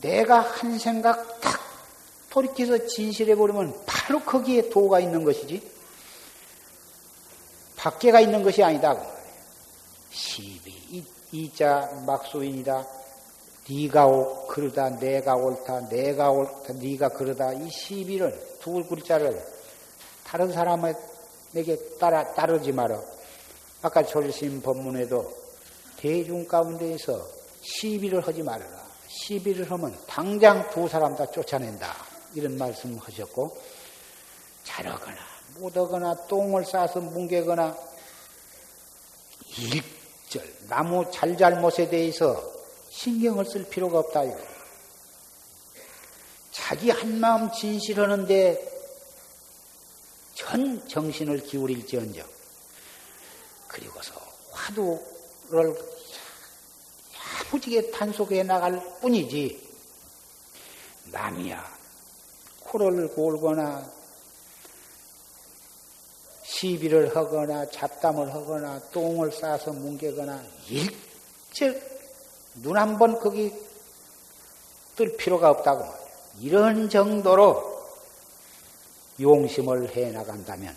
내가 0.00 0.40
한 0.40 0.78
생각 0.78 1.40
딱 1.40 1.60
돌이켜서 2.30 2.86
진실해 2.86 3.34
버리면 3.34 3.82
바로 3.86 4.20
거기에 4.20 4.70
도가 4.70 5.00
있는 5.00 5.24
것이지 5.24 5.68
밖에가 7.76 8.20
있는 8.20 8.44
것이 8.44 8.62
아니다. 8.62 8.96
시비 10.12 11.04
이자 11.32 11.90
막수인이다. 12.06 12.99
네가 13.70 14.06
오, 14.06 14.46
그러다 14.48 14.90
내가 14.98 15.36
옳다 15.36 15.88
내가 15.88 16.30
옳다 16.30 16.72
네가 16.74 17.10
그러다 17.10 17.52
이 17.52 17.70
시비를 17.70 18.58
두 18.60 18.84
글자를 18.84 19.40
다른 20.24 20.52
사람에게 20.52 21.98
따라 21.98 22.34
따르지 22.34 22.72
마라. 22.72 23.00
아까 23.82 24.04
조심 24.04 24.60
법문에도 24.60 25.32
대중 25.96 26.46
가운데에서 26.46 27.24
시비를 27.62 28.26
하지 28.26 28.42
말아라. 28.42 28.80
시비를 29.08 29.70
하면 29.70 29.96
당장 30.06 30.68
두 30.70 30.88
사람 30.88 31.16
다 31.16 31.26
쫓아낸다. 31.26 31.94
이런 32.34 32.56
말씀 32.58 32.96
하셨고 32.98 33.56
잘하거나 34.64 35.16
못하거나 35.58 36.26
똥을 36.26 36.64
싸서 36.64 37.00
뭉개거나 37.00 37.76
일 39.58 39.82
절, 40.28 40.48
나무 40.68 41.04
잘잘못에 41.10 41.88
대해서 41.88 42.59
신경을 42.90 43.46
쓸 43.46 43.68
필요가 43.68 44.00
없다. 44.00 44.22
자기 46.50 46.90
한마음 46.90 47.50
진실하는데 47.52 48.70
전 50.34 50.88
정신을 50.88 51.44
기울일지언정 51.44 52.26
그리고서 53.68 54.12
화두를 54.50 55.74
야무지게 57.52 57.90
단속해 57.92 58.42
나갈 58.42 58.82
뿐이지 59.00 59.68
남이야 61.06 61.78
코를 62.60 63.08
골거나 63.08 63.90
시비를 66.42 67.14
하거나 67.16 67.68
잡담을 67.70 68.32
하거나 68.34 68.80
똥을 68.90 69.32
싸서 69.32 69.72
뭉개거나 69.72 70.44
일찍 70.68 71.99
눈 72.56 72.76
한 72.76 72.98
번 72.98 73.18
거기 73.18 73.52
뜰 74.96 75.16
필요가 75.16 75.50
없다고 75.50 75.84
이런 76.40 76.88
정도로 76.90 77.70
용심을 79.20 79.96
해 79.96 80.10
나간다면 80.10 80.76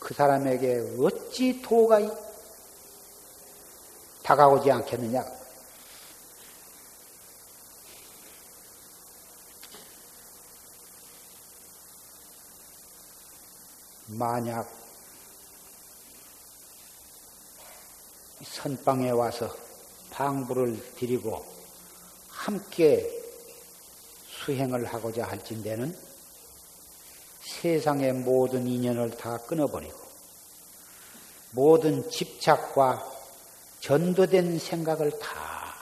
그 0.00 0.14
사람에게 0.14 0.96
어찌 1.00 1.60
도가 1.62 2.00
다가오지 4.22 4.70
않겠느냐? 4.70 5.24
만약 14.08 14.68
선방에 18.44 19.10
와서 19.10 19.65
방부를 20.16 20.94
드리고 20.96 21.44
함께 22.30 23.06
수행을 24.28 24.86
하고자 24.86 25.26
할진대는 25.26 25.94
세상의 27.40 28.14
모든 28.14 28.66
인연을 28.66 29.10
다 29.18 29.36
끊어버리고 29.36 29.98
모든 31.50 32.08
집착과 32.08 33.12
전도된 33.80 34.58
생각을 34.58 35.18
다 35.18 35.74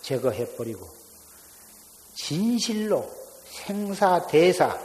제거해버리고 0.00 0.88
진실로 2.14 3.10
생사대사, 3.44 4.78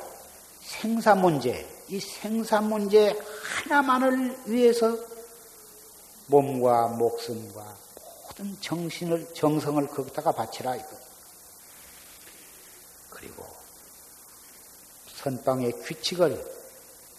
생사문제, 0.62 1.86
이 1.88 2.00
생사문제 2.00 3.18
하나만을 3.44 4.38
위해서 4.48 5.11
몸과 6.32 6.88
목숨과 6.88 7.76
모든 8.26 8.58
정신을, 8.62 9.34
정성을 9.34 9.86
거기다가 9.88 10.32
바치라 10.32 10.78
이거. 10.78 10.88
그리고 13.10 13.46
선방의 15.16 15.74
규칙을 15.84 16.44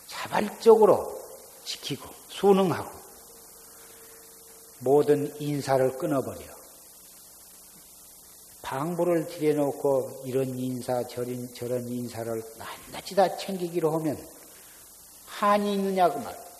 자발적으로 0.08 1.20
지키고 1.64 2.08
순응하고 2.28 2.90
모든 4.78 5.32
인사를 5.40 5.96
끊어버려 5.98 6.40
방부를 8.62 9.28
들여놓고 9.28 10.22
이런 10.24 10.58
인사 10.58 11.06
저런, 11.06 11.88
인사를 11.88 12.42
낱낱이 12.58 13.14
다 13.14 13.36
챙기기로 13.36 13.90
하면 13.98 14.16
한이 15.26 15.74
있느냐 15.74 16.08
그 16.08 16.18
말. 16.18 16.51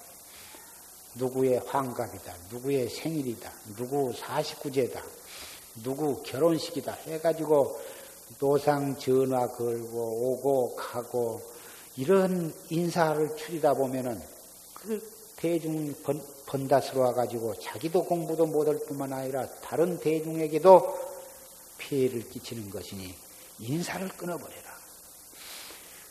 누구의 1.14 1.62
환갑이다, 1.66 2.34
누구의 2.50 2.88
생일이다, 2.88 3.50
누구 3.76 4.12
49제다, 4.12 5.02
누구 5.82 6.22
결혼식이다 6.22 6.92
해가지고 7.06 7.80
노상 8.38 8.96
전화 8.98 9.46
걸고 9.46 9.98
오고 9.98 10.76
가고 10.76 11.42
이런 11.96 12.52
인사를 12.70 13.36
추리다 13.36 13.74
보면은 13.74 14.20
그 14.74 15.02
대중 15.36 15.94
번, 16.02 16.22
번다스러 16.46 17.00
와가지고 17.02 17.58
자기도 17.58 18.04
공부도 18.04 18.46
못할 18.46 18.78
뿐만 18.86 19.12
아니라 19.12 19.46
다른 19.60 19.98
대중에게도 19.98 20.98
피해를 21.78 22.28
끼치는 22.30 22.70
것이니 22.70 23.14
인사를 23.58 24.08
끊어버려라. 24.08 24.72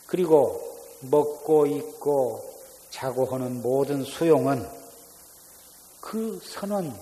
그리고 0.06 0.60
먹고 1.00 1.66
입고 1.66 2.52
자고 2.90 3.24
하는 3.26 3.62
모든 3.62 4.04
수용은 4.04 4.81
그 6.02 6.38
선은 6.44 6.92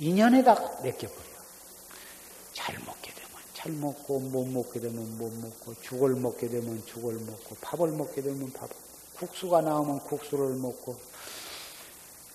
인연에다 0.00 0.54
맡겨버려. 0.54 1.32
잘 2.54 2.76
먹게 2.80 3.12
되면 3.12 3.30
잘 3.54 3.70
먹고, 3.72 4.18
못 4.18 4.44
먹게 4.46 4.80
되면 4.80 5.18
못 5.18 5.32
먹고, 5.34 5.74
죽을 5.82 6.16
먹게 6.16 6.48
되면 6.48 6.84
죽을 6.86 7.14
먹고, 7.14 7.54
밥을 7.60 7.92
먹게 7.92 8.22
되면 8.22 8.50
밥, 8.52 8.70
국수가 9.14 9.60
나오면 9.60 10.00
국수를 10.00 10.56
먹고, 10.56 10.98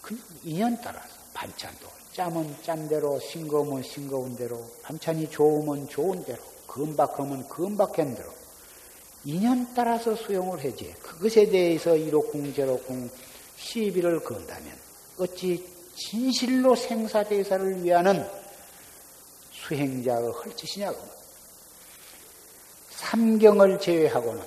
그 0.01 0.17
인연 0.43 0.79
따라서 0.81 1.09
반찬도 1.33 1.87
짬은 2.13 2.55
짠 2.63 2.87
대로, 2.87 3.19
싱거우면 3.19 3.83
싱거운 3.83 4.35
대로, 4.37 4.69
반찬이 4.83 5.29
좋으면 5.29 5.89
좋은 5.89 6.23
대로, 6.23 6.41
금박하면 6.67 7.49
금박한 7.49 8.15
대로, 8.15 8.31
인연 9.25 9.73
따라서 9.73 10.15
수용을 10.15 10.61
해지. 10.61 10.93
그것에 11.01 11.49
대해서 11.49 11.91
1호궁, 11.91 12.55
제로궁 12.55 13.09
시비를 13.57 14.23
건다면 14.23 14.71
어찌 15.17 15.76
진실로 15.97 16.75
생사대사를 16.75 17.83
위하는 17.83 18.29
수행자의 19.51 20.31
헐짓이냐고. 20.31 21.17
삼경을 22.91 23.79
제외하고는 23.79 24.43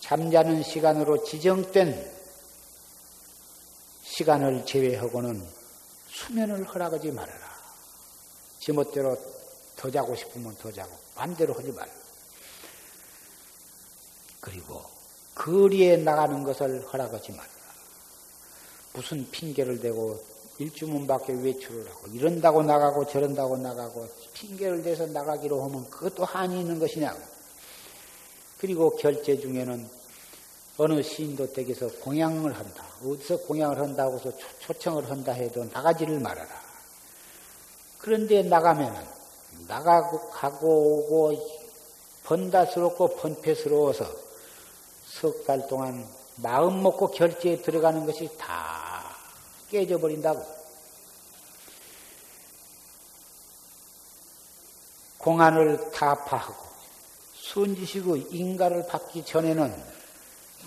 잠자는 0.00 0.62
시간으로 0.62 1.24
지정된 1.24 2.10
시간을 4.02 4.66
제외하고는 4.66 5.46
수면을 6.08 6.64
허락하지 6.64 7.12
말아라. 7.12 7.50
지멋대로 8.58 9.16
더 9.76 9.90
자고 9.90 10.14
싶으면 10.14 10.54
더 10.58 10.70
자고 10.70 10.90
반대로 11.14 11.54
하지 11.54 11.72
말라. 11.72 11.90
그리고 14.40 14.84
거리에 15.34 15.96
나가는 15.96 16.42
것을 16.44 16.82
허락하지 16.92 17.32
말라. 17.32 17.59
무슨 18.92 19.28
핑계를 19.30 19.80
대고 19.80 20.20
일주문 20.58 21.06
밖에 21.06 21.32
외출을 21.32 21.88
하고 21.88 22.06
이런다고 22.08 22.62
나가고 22.62 23.06
저런다고 23.06 23.56
나가고 23.56 24.06
핑계를 24.34 24.82
대서 24.82 25.06
나가기로 25.06 25.62
하면 25.62 25.88
그것도 25.88 26.24
한이 26.24 26.60
있는 26.60 26.78
것이냐고. 26.78 27.18
그리고 28.58 28.94
결제 28.96 29.38
중에는 29.38 29.88
어느 30.76 31.02
시인도 31.02 31.52
댁에서 31.52 31.88
공양을 32.00 32.56
한다. 32.56 32.84
어디서 33.04 33.38
공양을 33.38 33.78
한다고 33.78 34.18
해서 34.18 34.30
초청을 34.60 35.10
한다 35.10 35.32
해도 35.32 35.64
나가지를 35.64 36.20
말아라. 36.20 36.48
그런데 37.98 38.42
나가면은 38.42 39.02
나가고 39.66 40.30
가고 40.30 40.68
오고 40.68 41.60
번다스럽고 42.24 43.16
번패스러워서 43.16 44.04
석 45.06 45.44
달 45.44 45.66
동안 45.68 46.06
마음 46.42 46.82
먹고 46.82 47.10
결제에 47.10 47.60
들어가는 47.60 48.06
것이 48.06 48.28
다 48.38 49.16
깨져버린다고. 49.70 50.60
공안을 55.18 55.90
타파하고 55.90 56.70
순지시고 57.34 58.16
인가를 58.16 58.86
받기 58.86 59.24
전에는 59.24 60.00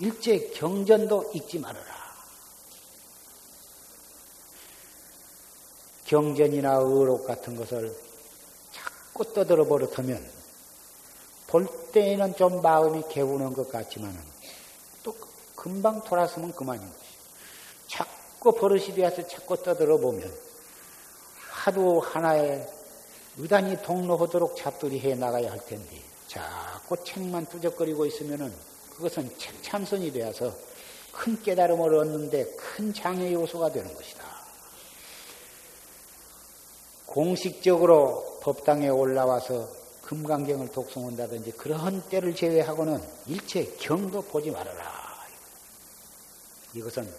일제 0.00 0.50
경전도 0.50 1.32
잊지 1.34 1.58
말아라. 1.58 2.04
경전이나 6.04 6.74
의록 6.74 7.26
같은 7.26 7.56
것을 7.56 7.96
자꾸 8.72 9.32
떠들어 9.32 9.64
버릇하면 9.64 10.24
볼 11.46 11.66
때에는 11.92 12.36
좀 12.36 12.62
마음이 12.62 13.02
개우는 13.08 13.54
것 13.54 13.70
같지만은 13.70 14.33
금방 15.64 16.04
돌아서면 16.04 16.52
그만인 16.52 16.82
것이. 16.82 17.00
자꾸 17.86 18.52
버릇이 18.52 18.94
되어서 18.94 19.26
자꾸 19.26 19.56
떠들어 19.56 19.96
보면 19.96 20.30
하도 21.48 22.00
하나에 22.00 22.68
의단이 23.38 23.80
동로하도록 23.80 24.58
잡들이 24.58 25.00
해 25.00 25.14
나가야 25.14 25.50
할 25.50 25.64
텐데 25.64 26.02
자꾸 26.28 27.02
책만 27.02 27.46
뚜적거리고 27.46 28.04
있으면은 28.04 28.52
그것은 28.90 29.30
책 29.38 29.62
참선이 29.62 30.12
되어서 30.12 30.54
큰 31.10 31.42
깨달음을 31.42 31.94
얻는데 31.94 32.44
큰 32.56 32.92
장애 32.92 33.32
요소가 33.32 33.72
되는 33.72 33.94
것이다. 33.94 34.22
공식적으로 37.06 38.38
법당에 38.42 38.90
올라와서 38.90 39.66
금강경을 40.02 40.68
독송한다든지 40.72 41.52
그러한 41.52 42.02
때를 42.10 42.34
제외하고는 42.34 43.02
일체 43.28 43.64
경도 43.78 44.20
보지 44.20 44.50
말아라. 44.50 45.03
이것은 46.74 47.12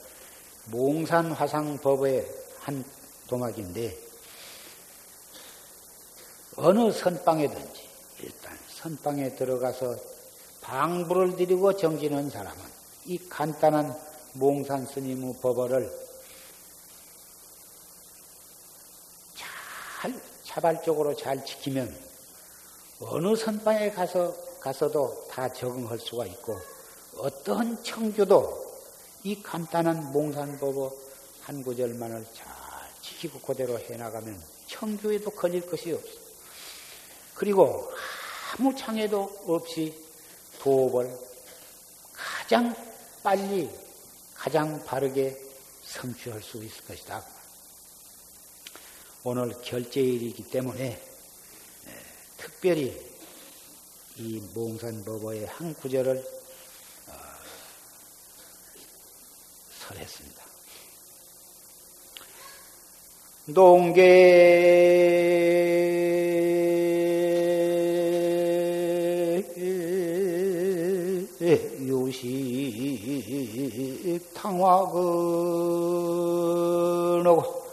몽산화상법의 0.65 2.29
한 2.59 2.83
도막인데 3.27 3.97
어느 6.57 6.91
선방에든지 6.91 7.89
일단 8.19 8.57
선방에 8.69 9.35
들어가서 9.35 9.97
방부를 10.61 11.35
드리고 11.35 11.75
정진한 11.75 12.29
사람은 12.29 12.59
이 13.05 13.17
간단한 13.29 13.95
몽산 14.33 14.85
스님의 14.87 15.35
법어를 15.41 15.91
잘 19.35 20.21
자발적으로 20.43 21.15
잘 21.15 21.45
지키면 21.45 21.95
어느 23.01 23.35
선방에 23.35 23.91
가서 23.91 24.35
가서도 24.59 25.27
다 25.29 25.51
적응할 25.51 25.99
수가 25.99 26.25
있고 26.25 26.57
어떤 27.17 27.81
청교도 27.83 28.64
이 29.25 29.41
간단한 29.41 30.11
몽산법어 30.11 30.95
한 31.41 31.63
구절만을 31.63 32.27
잘 32.35 32.47
지키고 33.01 33.39
그대로 33.39 33.79
해나가면 33.79 34.39
청교에도 34.67 35.31
걸릴 35.31 35.65
것이 35.65 35.91
없어. 35.93 36.11
그리고 37.33 37.91
아무 38.53 38.75
창에도 38.75 39.23
없이 39.47 39.99
도업을 40.59 41.11
가장 42.13 42.75
빨리, 43.23 43.67
가장 44.35 44.85
바르게 44.85 45.35
성취할 45.85 46.43
수 46.43 46.63
있을 46.63 46.85
것이다. 46.85 47.25
오늘 49.23 49.59
결제일이기 49.59 50.51
때문에 50.51 51.01
특별히 52.37 52.95
이 54.17 54.39
몽산법어의 54.53 55.47
한 55.47 55.73
구절을 55.73 56.34
그랬습니다. 59.87 60.43
농계 63.45 65.05
요식 71.87 72.33
탕화근 74.33 75.05
하고 77.27 77.65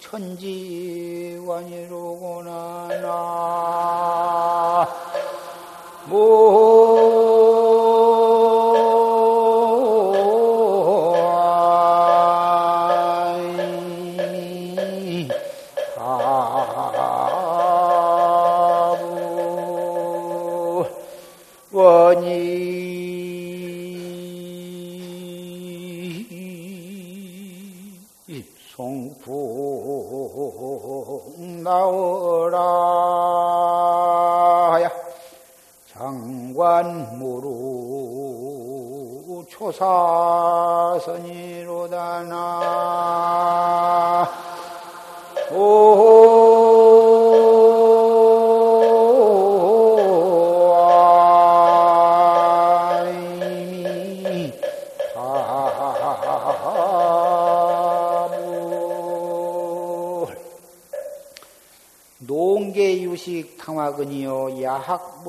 천지 0.00 0.97
관이로구나 1.48 2.88
나 3.00 3.37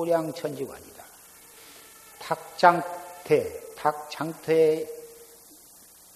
무량천지관이다. 0.00 1.04
닭장태, 2.20 3.74
닭장태의 3.76 4.88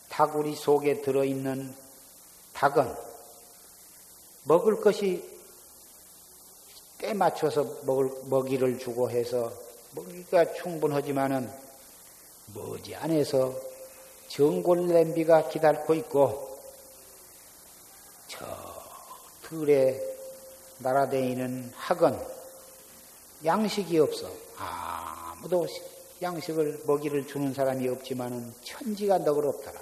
닭우리 0.09 0.55
속에 0.55 1.03
들어있는 1.03 1.74
닭은 2.55 2.95
먹을 4.45 4.80
것이 4.80 5.22
때 6.99 7.12
맞춰서 7.12 7.64
먹을, 7.82 8.11
먹이를 8.24 8.78
주고 8.78 9.11
해서 9.11 9.53
먹이가 9.93 10.55
충분하지만은 10.55 11.51
머지 12.55 12.95
안에서 12.95 13.55
정골 14.28 14.87
냄비가 14.87 15.49
기다리고 15.49 15.95
있고 15.95 16.59
저 18.28 18.47
들에 19.43 20.01
날아다니는 20.78 21.72
학은 21.74 22.34
양식이 23.45 23.99
없어. 23.99 24.30
아무도 24.57 25.66
양식을 26.22 26.84
먹이를 26.86 27.26
주는 27.26 27.53
사람이 27.53 27.86
없지만은 27.88 28.55
천지가 28.62 29.18
너그럽더라. 29.18 29.80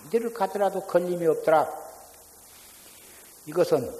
아무데를 0.00 0.32
가더라도 0.32 0.82
걸림이 0.82 1.26
없더라. 1.26 1.68
이것은 3.46 3.92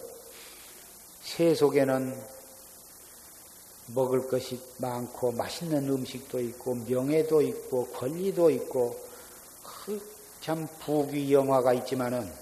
세속에는 1.23 2.35
먹을 3.89 4.29
것이 4.29 4.61
많고 4.79 5.33
맛있는 5.33 5.89
음식도 5.89 6.41
있고 6.41 6.75
명예도 6.87 7.43
있고 7.43 7.89
권리도 7.89 8.51
있고 8.51 8.99
그참 9.63 10.67
부귀 10.81 11.35
영화가 11.35 11.75
있지만은 11.75 12.33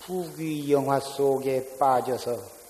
부귀 0.00 0.72
영화 0.72 1.00
속에 1.00 1.78
빠져서 1.78 2.61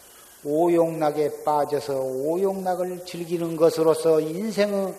오용락에 0.45 1.45
빠져서 1.45 2.01
오용락을 2.01 3.05
즐기는 3.07 3.57
것으로서 3.57 4.21
인생의 4.21 4.87
어, 4.87 4.95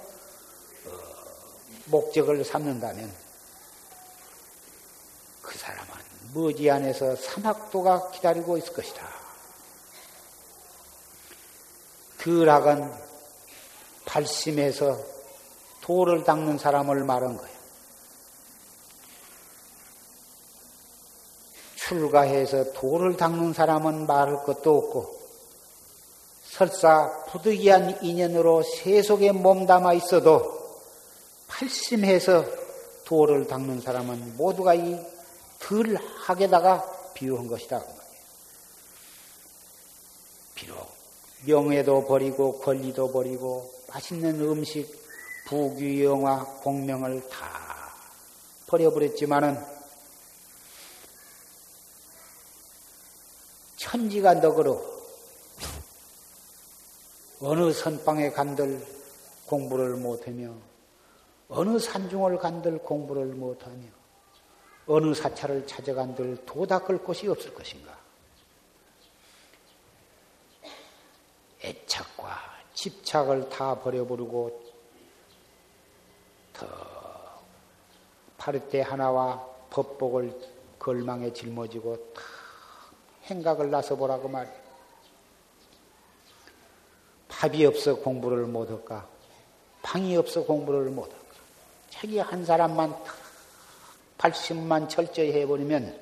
목적을 1.86 2.46
삼는다면 2.46 3.12
그 5.42 5.58
사람은 5.58 5.92
머지안에서 6.34 7.16
사막도가 7.16 8.12
기다리고 8.12 8.58
있을 8.58 8.74
것이다. 8.74 9.06
그 12.18 12.30
락은 12.44 12.90
발심에서 14.06 14.98
돌을 15.82 16.24
닦는 16.24 16.58
사람을 16.58 17.04
말한 17.04 17.36
거예요. 17.36 17.54
출가해서 21.76 22.72
돌을 22.72 23.18
닦는 23.18 23.52
사람은 23.52 24.08
말할 24.08 24.44
것도 24.46 24.78
없고 24.78 25.23
설사 26.56 27.26
부득이한 27.30 28.04
인연으로 28.04 28.64
세속에 28.64 29.32
몸담아 29.32 29.94
있어도 29.94 30.80
팔심해서 31.48 32.46
도를 33.06 33.48
닦는 33.48 33.82
사람은 33.82 34.38
모두가 34.38 34.74
이 34.76 35.14
덜 35.64 35.96
하게다가 35.96 37.14
비유한 37.14 37.48
것이다. 37.48 37.82
비록 40.56 40.94
명예도 41.46 42.06
버리고 42.06 42.60
권리도 42.60 43.12
버리고 43.14 43.74
맛있는 43.88 44.42
음식, 44.42 44.94
부귀, 45.48 46.04
영화, 46.04 46.44
공명을 46.44 47.30
다 47.30 47.94
버려버렸지만은 48.68 49.58
천지가 53.78 54.36
너그러 54.36 54.93
어느 57.46 57.74
선방에 57.74 58.30
간들 58.32 58.82
공부를 59.48 59.98
못하며 59.98 60.56
어느 61.50 61.78
산중을 61.78 62.38
간들 62.38 62.78
공부를 62.78 63.26
못하며 63.26 63.84
어느 64.88 65.14
사찰을 65.14 65.68
찾아간들 65.68 66.46
도 66.46 66.66
닦을 66.66 67.00
곳이 67.00 67.28
없을 67.28 67.54
것인가? 67.54 67.98
애착과 71.62 72.40
집착을 72.76 73.50
다 73.50 73.78
버려버리고 73.78 74.64
더 76.54 76.66
파르테 78.38 78.82
하나와 78.82 79.46
법복을 79.70 80.34
걸망에 80.80 81.34
짊어지고 81.34 82.14
다 82.14 82.22
행각을 83.26 83.70
나서 83.70 83.98
보라고 83.98 84.30
말이야. 84.30 84.63
밥이 87.44 87.66
없어 87.66 87.96
공부를 87.96 88.46
못할까? 88.46 89.06
방이 89.82 90.16
없어 90.16 90.46
공부를 90.46 90.90
못할까? 90.92 91.26
자기 91.90 92.18
한 92.18 92.46
사람만 92.46 92.96
발심만 94.18 94.88
철저히 94.88 95.34
해버리면 95.34 96.00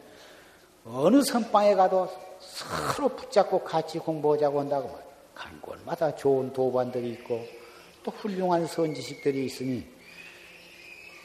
어느 0.86 1.24
선방에 1.24 1.74
가도 1.74 2.08
서로 2.40 3.10
붙잡고 3.10 3.64
같이 3.64 3.98
공부하자고 3.98 4.60
한다고 4.60 4.90
말이야. 4.90 5.12
간 5.34 5.60
곳마다 5.62 6.16
좋은 6.16 6.54
도반들이 6.54 7.10
있고 7.14 7.44
또 8.04 8.12
훌륭한 8.12 8.68
선지식들이 8.68 9.44
있으니 9.46 9.88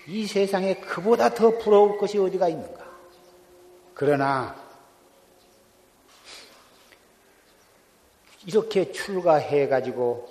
이 0.06 0.26
세상에 0.26 0.76
그보다 0.76 1.34
더 1.34 1.58
부러울 1.58 1.98
것이 1.98 2.16
어디가 2.16 2.48
있는가? 2.48 2.86
그러나 3.92 4.56
이렇게 8.46 8.92
출가해 8.92 9.66
가지고 9.66 10.28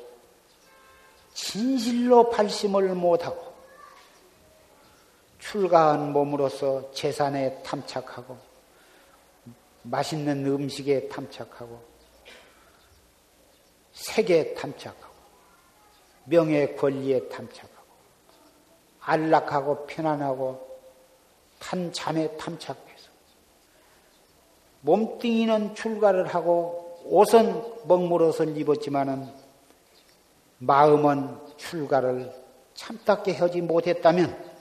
진실로 1.33 2.29
발심을 2.29 2.95
못하고 2.95 3.53
출가한 5.37 6.13
몸으로서 6.13 6.91
재산에 6.93 7.61
탐착하고 7.61 8.37
맛있는 9.83 10.45
음식에 10.45 11.09
탐착하고 11.09 11.79
색에 13.91 14.53
탐착하고 14.53 15.13
명예 16.23 16.73
권리에 16.75 17.27
탐착하고 17.27 17.85
안락하고 19.01 19.85
편안하고 19.85 20.79
탄 21.59 21.91
잠에 21.91 22.35
탐착해서 22.37 23.11
몸뚱이는 24.81 25.75
출가를 25.75 26.27
하고 26.27 26.84
옷은 27.05 27.87
먹물옷을 27.87 28.57
입었지만은 28.57 29.31
마음은 30.57 31.37
출가를 31.57 32.33
참답게 32.73 33.33
하지 33.33 33.61
못했다면 33.61 34.55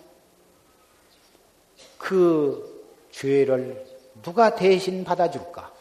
그 1.99 2.85
죄를 3.11 3.87
누가 4.23 4.55
대신 4.55 5.05
받아줄까? 5.05 5.73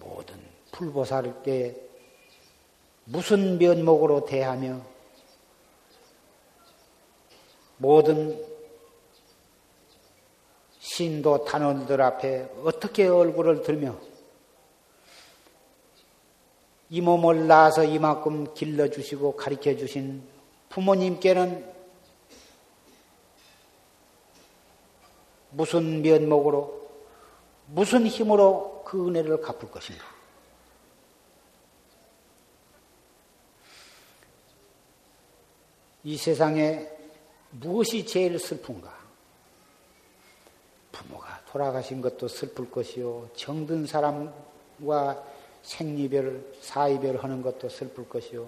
모든 0.00 0.36
불보살께 0.72 1.88
무슨 3.04 3.58
면목으로 3.58 4.24
대하며 4.24 4.80
모든 7.76 8.49
신도 11.00 11.46
단원들 11.46 12.02
앞에 12.02 12.50
어떻게 12.62 13.08
얼굴을 13.08 13.62
들며 13.62 13.98
이 16.90 17.00
몸을 17.00 17.46
낳아서 17.46 17.84
이만큼 17.84 18.52
길러주시고 18.52 19.36
가르쳐 19.36 19.74
주신 19.78 20.22
부모님께는 20.68 21.72
무슨 25.52 26.02
면목으로, 26.02 26.90
무슨 27.68 28.06
힘으로 28.06 28.82
그 28.84 29.08
은혜를 29.08 29.40
갚을 29.40 29.70
것인가? 29.70 30.04
이 36.04 36.18
세상에 36.18 36.86
무엇이 37.52 38.04
제일 38.04 38.38
슬픈가? 38.38 38.99
부모가 40.92 41.40
돌아가신 41.50 42.00
것도 42.00 42.28
슬플 42.28 42.70
것이요. 42.70 43.30
정든 43.34 43.86
사람과 43.86 45.24
생리별, 45.62 46.44
사이별 46.60 47.16
하는 47.18 47.42
것도 47.42 47.68
슬플 47.68 48.08
것이요. 48.08 48.46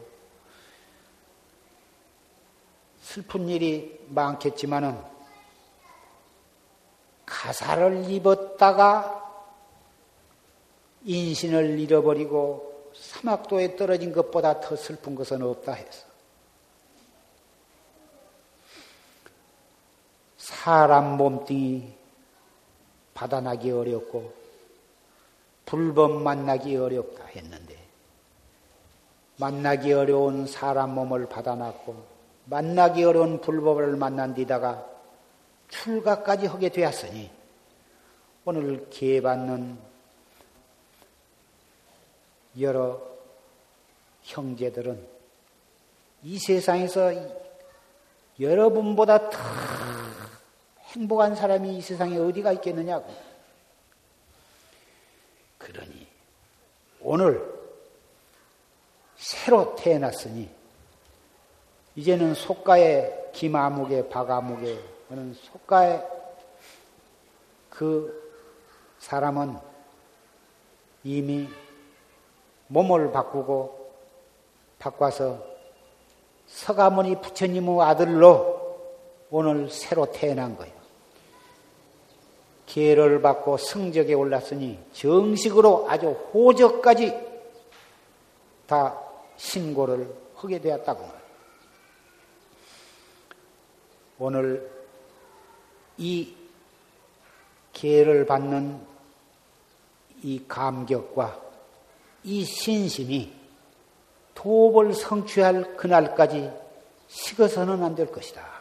슬픈 3.02 3.48
일이 3.48 4.00
많겠지만은 4.08 4.98
가사를 7.26 8.10
입었다가 8.10 9.20
인신을 11.04 11.78
잃어버리고 11.80 12.90
사막도에 12.94 13.76
떨어진 13.76 14.12
것보다 14.12 14.60
더 14.60 14.76
슬픈 14.76 15.14
것은 15.14 15.42
없다 15.42 15.72
해서 15.72 16.06
사람 20.36 21.16
몸뚱이 21.16 22.01
받아나기 23.22 23.70
어렵고 23.70 24.32
불법 25.64 26.22
만나기 26.22 26.76
어렵다 26.76 27.24
했는데 27.26 27.78
만나기 29.36 29.92
어려운 29.92 30.48
사람 30.48 30.96
몸을 30.96 31.28
받아놨고 31.28 32.04
만나기 32.46 33.04
어려운 33.04 33.40
불법을 33.40 33.96
만난 33.96 34.34
뒤다가 34.34 34.84
출가까지 35.68 36.46
하게 36.46 36.68
되었으니 36.70 37.30
오늘 38.44 38.90
기회 38.90 39.20
받는 39.20 39.78
여러 42.58 43.00
형제들은 44.22 45.06
이 46.24 46.38
세상에서 46.40 47.12
여러분보다 48.40 49.30
더 49.30 49.38
행복한 50.92 51.34
사람이 51.34 51.78
이 51.78 51.80
세상에 51.80 52.18
어디가 52.18 52.52
있겠느냐고. 52.52 53.06
그러니 55.58 56.06
오늘 57.00 57.42
새로 59.16 59.74
태어났으니 59.76 60.50
이제는 61.96 62.34
속가에 62.34 63.30
김아무개 63.32 64.08
박아무개 64.08 64.78
그는 65.08 65.34
속가에 65.34 66.02
그 67.70 68.22
사람은 68.98 69.56
이미 71.04 71.48
몸을 72.68 73.12
바꾸고 73.12 73.92
바꿔서 74.78 75.44
서가모니 76.46 77.20
부처님의 77.20 77.80
아들로 77.82 78.62
오늘 79.30 79.70
새로 79.70 80.10
태어난 80.10 80.56
거예요. 80.56 80.81
기회를 82.72 83.20
받고 83.20 83.58
성적에 83.58 84.14
올랐으니 84.14 84.78
정식으로 84.94 85.90
아주 85.90 86.08
호적까지 86.32 87.14
다 88.66 88.98
신고를 89.36 90.10
하게 90.34 90.58
되었다고. 90.58 91.06
오늘 94.18 94.70
이 95.98 96.34
기회를 97.74 98.24
받는 98.24 98.80
이 100.22 100.42
감격과 100.48 101.42
이 102.24 102.42
신심이 102.42 103.34
도업을 104.34 104.94
성취할 104.94 105.76
그날까지 105.76 106.50
식어서는 107.08 107.82
안 107.82 107.94
될 107.94 108.10
것이다. 108.10 108.51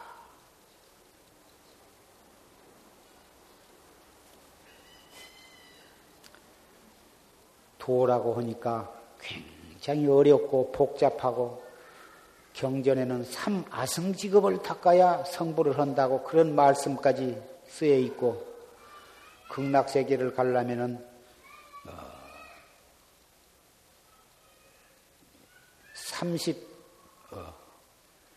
도라고 7.82 8.34
하니까 8.34 8.94
굉장히 9.18 10.06
어렵고 10.06 10.70
복잡하고 10.70 11.60
경전에는 12.52 13.24
삼아승 13.24 14.14
직업을 14.14 14.62
닦아야 14.62 15.24
성불을 15.24 15.80
한다고 15.80 16.22
그런 16.22 16.54
말씀까지 16.54 17.42
쓰여 17.66 17.96
있고 17.96 18.46
극락세계를 19.50 20.34
가려면은 20.34 21.04
어, 21.88 21.92
30 25.94 26.56
어, 27.32 27.52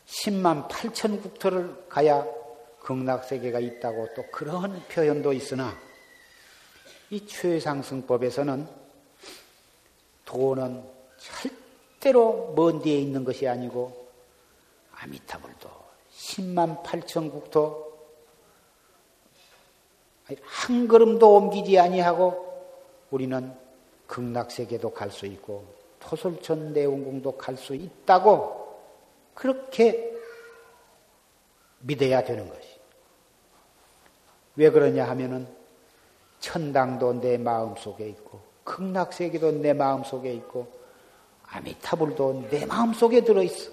10만 0.08 0.68
8천 0.70 1.22
국토를 1.22 1.86
가야 1.88 2.26
극락세계가 2.80 3.60
있다고 3.60 4.08
또 4.16 4.24
그런 4.32 4.82
표현도 4.88 5.34
있으나 5.34 5.78
이 7.12 7.28
최상승법에서는 7.28 8.85
도는 10.26 10.84
절대로 11.18 12.54
먼 12.56 12.82
뒤에 12.82 13.00
있는 13.00 13.24
것이 13.24 13.48
아니고 13.48 14.08
아미타불도 14.96 15.70
10만 16.12 16.84
8천 16.84 17.32
국토 17.32 17.86
한 20.42 20.88
걸음도 20.88 21.36
옮기지 21.36 21.78
아니하고 21.80 22.46
우리는 23.12 23.54
극락세계도 24.08 24.92
갈 24.94 25.12
수 25.12 25.26
있고 25.28 25.66
토솔천 26.00 26.74
내원궁도 26.74 27.38
갈 27.38 27.56
수 27.58 27.76
있다고 27.76 28.66
그렇게 29.34 30.16
믿어야 31.80 32.24
되는 32.24 32.50
것이. 32.50 32.80
왜 34.56 34.70
그러냐 34.70 35.08
하면은 35.10 35.48
천당도 36.40 37.22
내 37.22 37.38
마음 37.38 37.76
속에 37.76 38.08
있고 38.10 38.40
극락세계도 38.66 39.52
내 39.54 39.72
마음 39.72 40.04
속에 40.04 40.34
있고 40.34 40.68
아미타불도 41.48 42.48
내 42.50 42.66
마음 42.66 42.94
속에 42.94 43.24
들어 43.24 43.42
있어. 43.42 43.72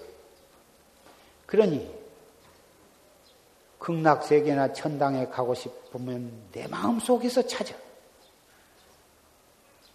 그러니 1.45 1.91
극락세계나 3.79 4.71
천당에 4.71 5.27
가고 5.27 5.53
싶으면 5.53 6.31
내 6.53 6.67
마음속에서 6.67 7.45
찾아. 7.45 7.75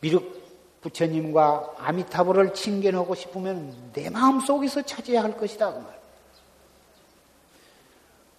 미륵 0.00 0.38
부처님과 0.82 1.76
아미타불을 1.78 2.52
칭견하고 2.54 3.14
싶으면 3.14 3.92
내 3.92 4.10
마음속에서 4.10 4.82
찾아야 4.82 5.22
할 5.22 5.36
것이다. 5.36 5.72
그 5.72 5.78
말. 5.78 5.98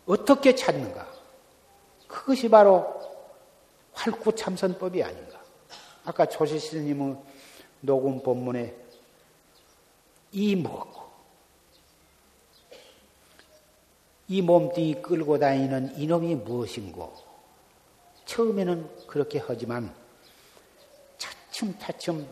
어떻게 0.05 0.55
찾는가? 0.55 1.07
그것이 2.07 2.49
바로 2.49 3.01
활구참선법이 3.93 5.03
아닌가. 5.03 5.28
아까 6.05 6.25
조시스님의 6.25 7.17
녹음 7.81 8.21
본문에 8.21 8.75
이 10.31 10.55
무엇고 10.55 11.09
이 14.27 14.41
몸뚱이 14.41 15.01
끌고 15.01 15.39
다니는 15.39 15.97
이놈이 15.97 16.35
무엇인고? 16.35 17.13
처음에는 18.25 19.07
그렇게 19.07 19.41
하지만 19.43 19.91
차츰차츰 21.17 22.27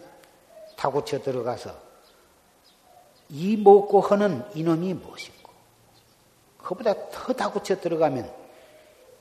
다고쳐 0.75 1.21
들어가서 1.23 1.75
이 3.29 3.57
먹고 3.57 4.01
하는 4.01 4.43
이놈이 4.53 4.93
무엇인고? 4.93 5.51
그보다 6.59 7.09
더 7.09 7.33
다고쳐 7.33 7.79
들어가면 7.81 8.31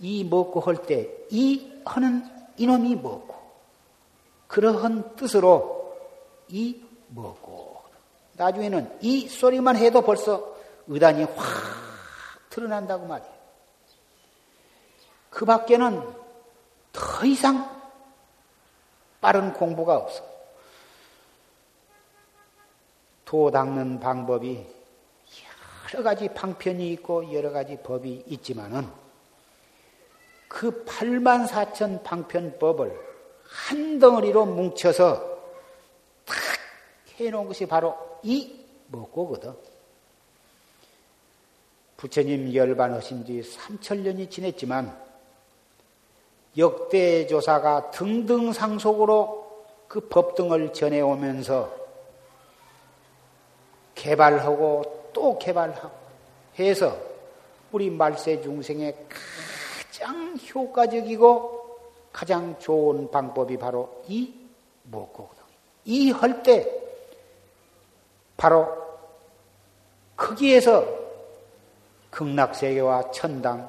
이 0.00 0.22
먹고 0.24 0.60
할 0.60 0.76
때 0.86 1.26
이 1.30 1.72
하는 1.86 2.24
이놈이 2.58 2.96
뭐고 2.96 3.35
그러한 4.48 5.16
뜻으로 5.16 5.96
이 6.48 6.82
뭐고 7.08 7.82
나중에는 8.34 8.98
이 9.00 9.28
소리만 9.28 9.76
해도 9.76 10.02
벌써 10.02 10.56
의단이 10.86 11.24
확 11.24 11.36
드러난다고 12.50 13.06
말이에요. 13.06 13.36
그 15.30 15.44
밖에는 15.44 16.02
더 16.92 17.26
이상 17.26 17.68
빠른 19.20 19.52
공부가 19.52 19.96
없어. 19.96 20.24
도 23.24 23.50
닦는 23.50 23.98
방법이 24.00 24.64
여러 25.92 26.02
가지 26.02 26.28
방편이 26.28 26.92
있고 26.92 27.32
여러 27.34 27.50
가지 27.50 27.76
법이 27.76 28.24
있지만은 28.26 28.88
그 30.48 30.84
8만 30.84 31.48
4천 31.48 32.02
방편법을 32.02 33.05
한 33.48 33.98
덩어리로 33.98 34.46
뭉쳐서 34.46 35.36
탁 36.24 36.36
해놓은 37.18 37.46
것이 37.48 37.66
바로 37.66 37.96
이 38.22 38.64
먹고거든. 38.88 39.54
부처님 41.96 42.54
열반하신 42.54 43.24
지 43.24 43.42
3천년이 43.42 44.30
지냈지만 44.30 45.06
역대 46.58 47.26
조사가 47.26 47.90
등등 47.90 48.52
상속으로 48.52 49.64
그 49.88 50.00
법등을 50.08 50.72
전해오면서 50.72 51.74
개발하고 53.94 55.10
또 55.12 55.38
개발하고 55.38 55.90
해서 56.58 56.96
우리 57.72 57.90
말세 57.90 58.40
중생에 58.40 58.94
가장 59.08 60.36
효과적이고 60.54 61.65
가장 62.16 62.58
좋은 62.58 63.10
방법이 63.10 63.58
바로 63.58 64.02
이 64.08 64.32
먹고거든. 64.84 65.42
이할 65.84 66.42
때 66.42 66.66
바로 68.38 68.74
거기에서 70.16 70.86
극락세계와 72.08 73.10
천당, 73.10 73.68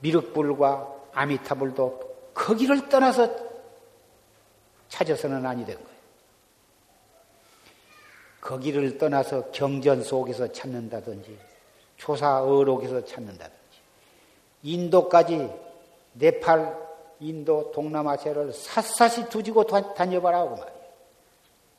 미륵불과 0.00 0.94
아미타불도 1.12 2.32
거기를 2.34 2.88
떠나서 2.88 3.30
찾아서는 4.88 5.46
아니 5.46 5.64
된 5.64 5.76
거예요. 5.76 5.98
거기를 8.40 8.98
떠나서 8.98 9.52
경전 9.52 10.02
속에서 10.02 10.50
찾는다든지 10.50 11.38
조사 11.98 12.42
어록에서 12.42 13.04
찾는다든지 13.04 13.78
인도까지 14.64 15.48
네팔, 16.14 16.85
인도, 17.20 17.70
동남아시아를 17.72 18.52
샅샅이 18.52 19.28
두지고 19.28 19.64
다녀봐라 19.64 20.44
고 20.44 20.56
말이에요. 20.56 20.76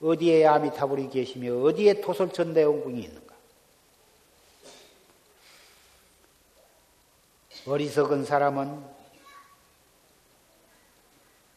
어디에 0.02 0.46
아미타불이 0.46 1.10
계시며 1.10 1.62
어디에 1.64 2.02
토솔천대원궁이 2.02 3.02
있는가? 3.02 3.36
어리석은 7.68 8.26
사람은 8.26 8.98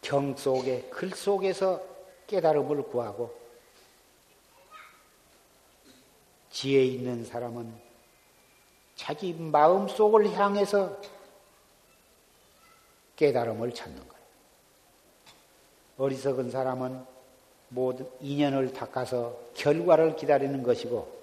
경 0.02 0.34
속에, 0.36 0.88
글 0.90 1.10
속에서 1.10 1.82
깨달음을 2.26 2.82
구하고 2.84 3.38
지혜 6.50 6.84
있는 6.84 7.24
사람은 7.24 7.72
자기 8.96 9.32
마음 9.34 9.88
속을 9.88 10.32
향해서 10.32 11.00
깨달음을 13.20 13.72
찾는 13.74 13.98
거예요. 13.98 14.24
어리석은 15.98 16.50
사람은 16.50 17.04
모든 17.68 18.08
인연을 18.20 18.72
닦아서 18.72 19.38
결과를 19.54 20.16
기다리는 20.16 20.62
것이고 20.62 21.20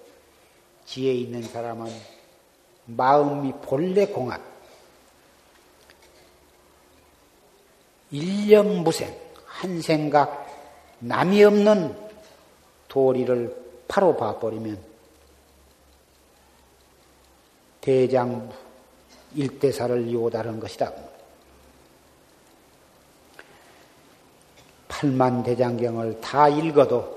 지혜 0.86 1.12
있는 1.12 1.42
사람은 1.42 1.90
마음이 2.86 3.52
본래 3.62 4.06
공합, 4.06 4.40
일념무생, 8.12 9.14
한 9.44 9.82
생각, 9.82 10.46
남이 11.00 11.42
없는 11.42 11.96
도리를 12.86 13.82
바로 13.88 14.16
봐버리면 14.16 14.78
대장 17.80 18.50
일대사를 19.34 20.12
요달한 20.12 20.60
것이다. 20.60 21.07
팔만 24.98 25.44
대장경을 25.44 26.20
다 26.20 26.48
읽어도 26.48 27.16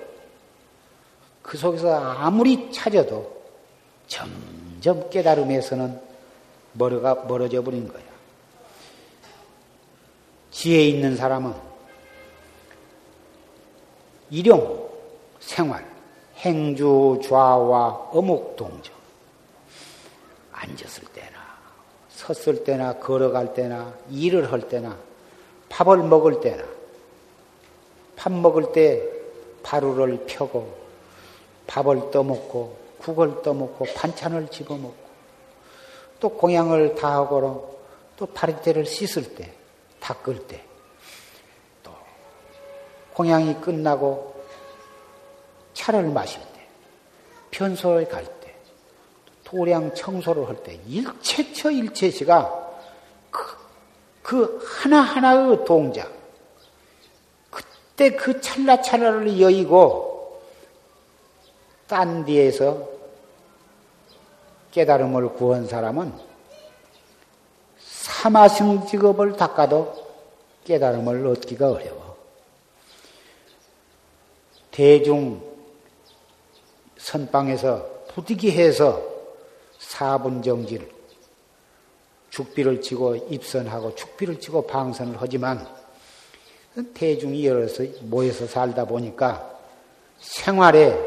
그 1.41 1.57
속에서 1.57 1.91
아무리 1.95 2.71
찾아도 2.71 3.41
점점 4.07 5.09
깨달음에서는 5.09 5.99
멀어가, 6.73 7.15
멀어져 7.27 7.63
버린 7.63 7.87
거야. 7.87 8.03
지혜 10.51 10.87
있는 10.89 11.17
사람은 11.17 11.55
일용, 14.29 14.87
생활, 15.39 15.83
행주, 16.37 17.19
좌와 17.23 18.09
어묵 18.11 18.57
동정. 18.57 18.93
앉았을 20.51 21.05
때나, 21.05 21.39
섰을 22.09 22.63
때나, 22.63 22.99
걸어갈 22.99 23.55
때나, 23.55 23.91
일을 24.11 24.51
할 24.51 24.69
때나, 24.69 24.95
밥을 25.69 25.97
먹을 25.97 26.41
때나, 26.41 26.63
밥 28.21 28.31
먹을 28.31 28.71
때 28.71 29.01
바루를 29.63 30.25
펴고, 30.27 30.71
밥을 31.65 32.11
떠먹고, 32.11 32.77
국을 32.99 33.41
떠먹고, 33.41 33.85
반찬을 33.95 34.47
집어먹고, 34.49 34.95
또 36.19 36.29
공양을 36.29 36.93
다하고, 36.93 37.79
또 38.15 38.27
파리대를 38.27 38.85
씻을 38.85 39.33
때, 39.33 39.51
닦을 39.99 40.45
때, 40.45 40.63
또 41.81 41.91
공양이 43.15 43.55
끝나고 43.55 44.35
차를 45.73 46.03
마실 46.03 46.41
때, 46.53 46.67
편소에 47.49 48.05
갈 48.05 48.23
때, 48.39 48.55
도량 49.43 49.95
청소를 49.95 50.47
할 50.47 50.61
때, 50.61 50.79
일체처 50.85 51.71
일체시가 51.71 52.69
그, 53.31 53.57
그 54.21 54.63
하나하나의 54.63 55.65
동작, 55.65 56.20
그때 58.01 58.15
그 58.15 58.41
찰나찰나를 58.41 59.39
여의고, 59.39 60.41
딴 61.87 62.25
뒤에서 62.25 62.89
깨달음을 64.71 65.33
구한 65.33 65.67
사람은 65.67 66.11
사마승 67.77 68.87
직업을 68.87 69.37
닦아도 69.37 69.93
깨달음을 70.63 71.27
얻기가 71.27 71.69
어려워. 71.69 72.17
대중 74.71 75.43
선방에서 76.97 77.85
부득이해서 78.15 78.99
사분정질, 79.77 80.91
죽비를 82.31 82.81
치고 82.81 83.27
입선하고 83.29 83.93
죽비를 83.93 84.39
치고 84.39 84.65
방선을 84.65 85.17
하지만 85.19 85.80
대중이 86.93 87.45
여러서 87.45 87.83
모여서 88.01 88.47
살다 88.47 88.85
보니까 88.85 89.59
생활에 90.19 90.97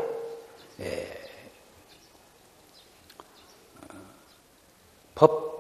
법 5.15 5.55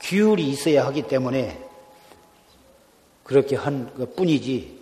규율이 0.00 0.48
있어야 0.48 0.86
하기 0.86 1.02
때문에 1.02 1.66
그렇게 3.24 3.56
한것 3.56 4.14
뿐이지 4.16 4.78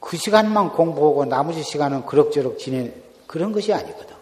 그 0.00 0.16
시간만 0.16 0.70
공부하고 0.70 1.24
나머지 1.24 1.62
시간은 1.62 2.06
그럭저럭 2.06 2.58
지내 2.58 2.92
그런 3.26 3.52
것이 3.52 3.72
아니거든. 3.72 4.16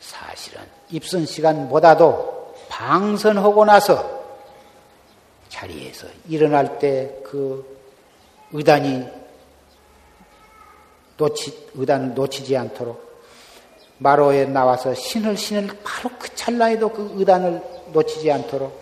사실은 0.00 0.62
입선 0.90 1.26
시간보다도 1.26 2.54
방선하고 2.68 3.64
나서 3.64 4.17
자리에서 5.58 6.06
일어날 6.28 6.78
때 6.78 7.22
그 7.24 7.78
의단이 8.52 9.06
놓치, 11.16 11.68
의단을 11.74 12.14
놓치지 12.14 12.56
않도록 12.56 13.06
마로에 13.98 14.46
나와서 14.46 14.94
신을 14.94 15.36
신을 15.36 15.68
바로 15.82 16.10
그 16.18 16.34
찰나에도 16.34 16.88
그 16.90 17.12
의단을 17.16 17.60
놓치지 17.92 18.30
않도록 18.30 18.72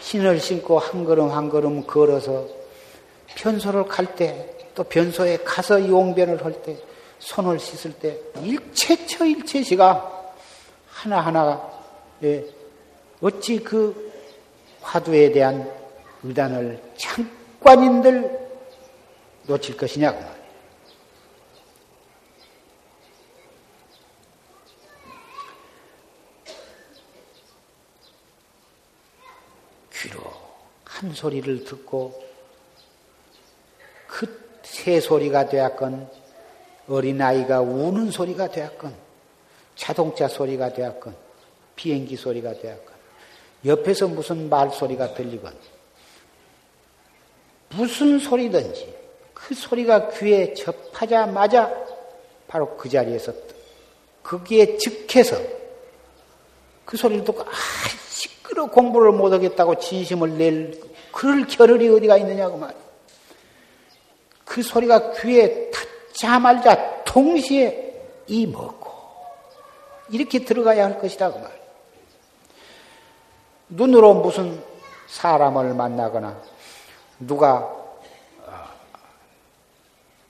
신을 0.00 0.40
신고 0.40 0.78
한 0.78 1.04
걸음 1.04 1.30
한 1.30 1.48
걸음 1.48 1.86
걸어서 1.86 2.46
변소를 3.36 3.84
갈 3.86 4.14
때 4.16 4.54
또 4.74 4.82
변소에 4.82 5.38
가서 5.38 5.86
용변을 5.86 6.44
할 6.44 6.52
때 6.62 6.76
손을 7.20 7.58
씻을 7.60 7.92
때 7.92 8.18
일체처 8.42 9.24
일체시가 9.24 10.32
하나하나 10.88 11.62
예, 12.24 12.44
어찌 13.20 13.58
그 13.58 14.12
화두에 14.84 15.32
대한 15.32 15.68
의단을 16.22 16.80
잠깐인들 16.96 18.38
놓칠 19.46 19.76
것이냐고 19.76 20.20
말이에요. 20.20 20.44
귀로 29.92 30.20
한 30.84 31.12
소리를 31.12 31.64
듣고 31.64 32.22
그 34.06 34.44
새 34.84 35.00
소리가 35.00 35.48
되었건 35.48 36.10
어린아이가 36.88 37.60
우는 37.60 38.10
소리가 38.10 38.48
되었건 38.48 38.94
자동차 39.76 40.28
소리가 40.28 40.74
되었건 40.74 41.16
비행기 41.74 42.16
소리가 42.16 42.52
되었건 42.54 42.93
옆에서 43.64 44.08
무슨 44.08 44.48
말소리가 44.48 45.14
들리건 45.14 45.54
무슨 47.70 48.18
소리든지 48.18 48.94
그 49.32 49.54
소리가 49.54 50.08
귀에 50.10 50.54
접하자마자 50.54 51.70
바로 52.46 52.76
그 52.76 52.88
자리에서 52.88 53.32
거기에 54.22 54.76
즉해서 54.78 55.36
그 56.84 56.96
소리를 56.96 57.24
듣고 57.24 57.42
아 57.42 57.52
시끄러 58.08 58.66
공부를 58.66 59.12
못하겠다고 59.12 59.78
진심을 59.78 60.38
낼 60.38 60.80
그럴 61.12 61.46
겨를이 61.46 61.88
어디가 61.88 62.16
있느냐고 62.18 62.56
말이야. 62.56 62.78
그 64.44 64.62
소리가 64.62 65.12
귀에 65.12 65.70
닿자말자 66.12 67.04
동시에 67.04 67.92
이 68.26 68.46
먹고 68.46 68.92
이렇게 70.10 70.44
들어가야 70.44 70.84
할 70.84 70.98
것이다 71.00 71.32
그 71.32 71.38
말. 71.38 71.63
눈으로 73.74 74.14
무슨 74.14 74.62
사람을 75.08 75.74
만나거나 75.74 76.40
누가 77.18 77.58
어, 77.58 78.52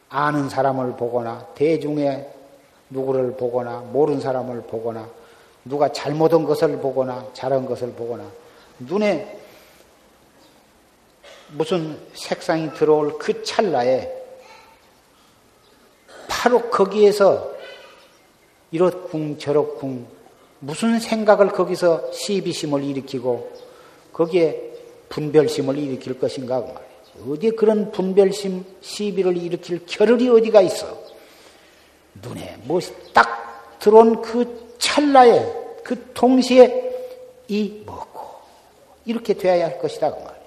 아는 0.09 0.49
사람을 0.49 0.97
보거나 0.97 1.47
대중의 1.55 2.31
누구를 2.91 3.37
보거나 3.37 3.81
모르는 3.81 4.21
사람을 4.21 4.63
보거나 4.63 5.09
누가 5.65 5.93
잘못한 5.93 6.45
것을 6.45 6.79
보거나 6.79 7.27
잘한 7.35 7.67
것을 7.67 7.93
보거나 7.93 8.25
눈에 8.79 9.41
무슨 11.53 12.01
색상이 12.15 12.73
들어올 12.75 13.19
그 13.19 13.43
찰나에 13.43 14.11
바로 16.29 16.71
거기에서 16.71 17.53
이렇쿵 18.71 19.39
저렇쿵 19.39 20.14
무슨 20.61 20.99
생각을 20.99 21.49
거기서 21.49 22.13
시비심을 22.13 22.83
일으키고 22.85 23.53
거기에 24.13 24.73
분별심을 25.09 25.79
일으킬 25.79 26.19
것인가 26.19 26.61
그 26.61 26.67
말이에요. 26.67 27.33
어디에 27.33 27.51
그런 27.51 27.93
분별심, 27.93 28.65
시비를 28.81 29.37
일으킬 29.37 29.85
겨를이 29.87 30.29
어디가 30.29 30.63
있어? 30.63 30.99
눈에 32.23 32.57
뭐딱 32.65 33.79
들어온 33.79 34.23
그 34.23 34.75
찰나에 34.79 35.65
그 35.83 36.13
동시에 36.13 36.93
이 37.49 37.83
먹고 37.85 38.21
이렇게 39.05 39.35
되어야 39.35 39.67
할 39.67 39.79
것이다 39.79 40.11
그 40.11 40.17
말이에요. 40.17 40.45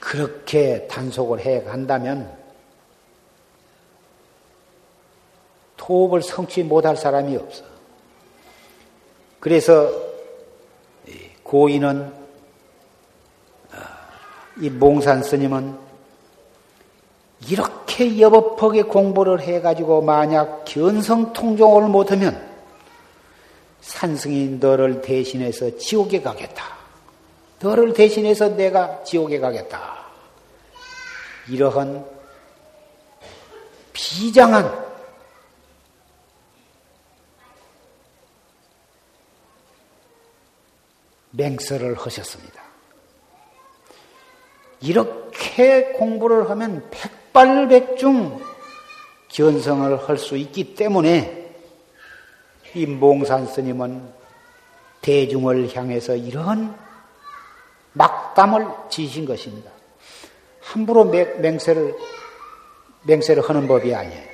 그렇게 0.00 0.86
단속을 0.88 1.40
해 1.40 1.62
간다면 1.62 2.41
도업을 5.82 6.22
성취 6.22 6.62
못할 6.62 6.96
사람이 6.96 7.36
없어. 7.36 7.64
그래서 9.40 9.90
고인은 11.42 12.12
이 14.60 14.70
몽산 14.70 15.24
스님은 15.24 15.76
이렇게 17.48 18.20
여법하게 18.20 18.82
공부를 18.82 19.40
해가지고 19.40 20.02
만약 20.02 20.64
견성 20.64 21.32
통종을 21.32 21.88
못하면 21.88 22.40
산승이 23.80 24.58
너를 24.60 25.02
대신해서 25.02 25.76
지옥에 25.78 26.22
가겠다. 26.22 26.76
너를 27.58 27.92
대신해서 27.92 28.50
내가 28.50 29.02
지옥에 29.02 29.40
가겠다. 29.40 30.04
이러한 31.48 32.06
비장한 33.92 34.91
맹설을 41.32 41.96
하셨습니다. 41.96 42.62
이렇게 44.80 45.92
공부를 45.92 46.50
하면 46.50 46.88
백발백중 46.90 48.42
견성을 49.28 50.08
할 50.08 50.18
수 50.18 50.36
있기 50.36 50.74
때문에 50.74 51.50
이 52.74 52.86
몽산 52.86 53.46
스님은 53.46 54.12
대중을 55.02 55.74
향해서 55.74 56.16
이런 56.16 56.76
막담을 57.92 58.66
지신 58.88 59.24
것입니다. 59.24 59.70
함부로 60.60 61.04
맹세를 61.04 61.94
맹세를 63.02 63.48
하는 63.48 63.66
법이 63.66 63.94
아니에요. 63.94 64.31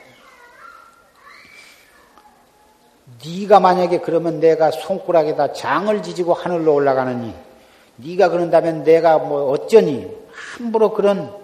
네가 3.24 3.60
만약에 3.60 3.98
그러면 3.98 4.40
내가 4.40 4.70
손가락에다 4.70 5.52
장을 5.52 6.02
지지고 6.02 6.34
하늘로 6.34 6.74
올라가느니 6.74 7.34
네가 7.96 8.28
그런다면 8.28 8.84
내가 8.84 9.18
뭐 9.18 9.50
어쩌니? 9.50 10.08
함부로 10.30 10.92
그런 10.94 11.34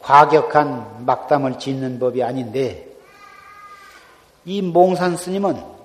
과격한 0.00 1.06
막담을 1.06 1.58
짓는 1.58 1.98
법이 1.98 2.22
아닌데 2.22 2.86
이 4.44 4.62
몽산 4.62 5.16
스님은 5.16 5.78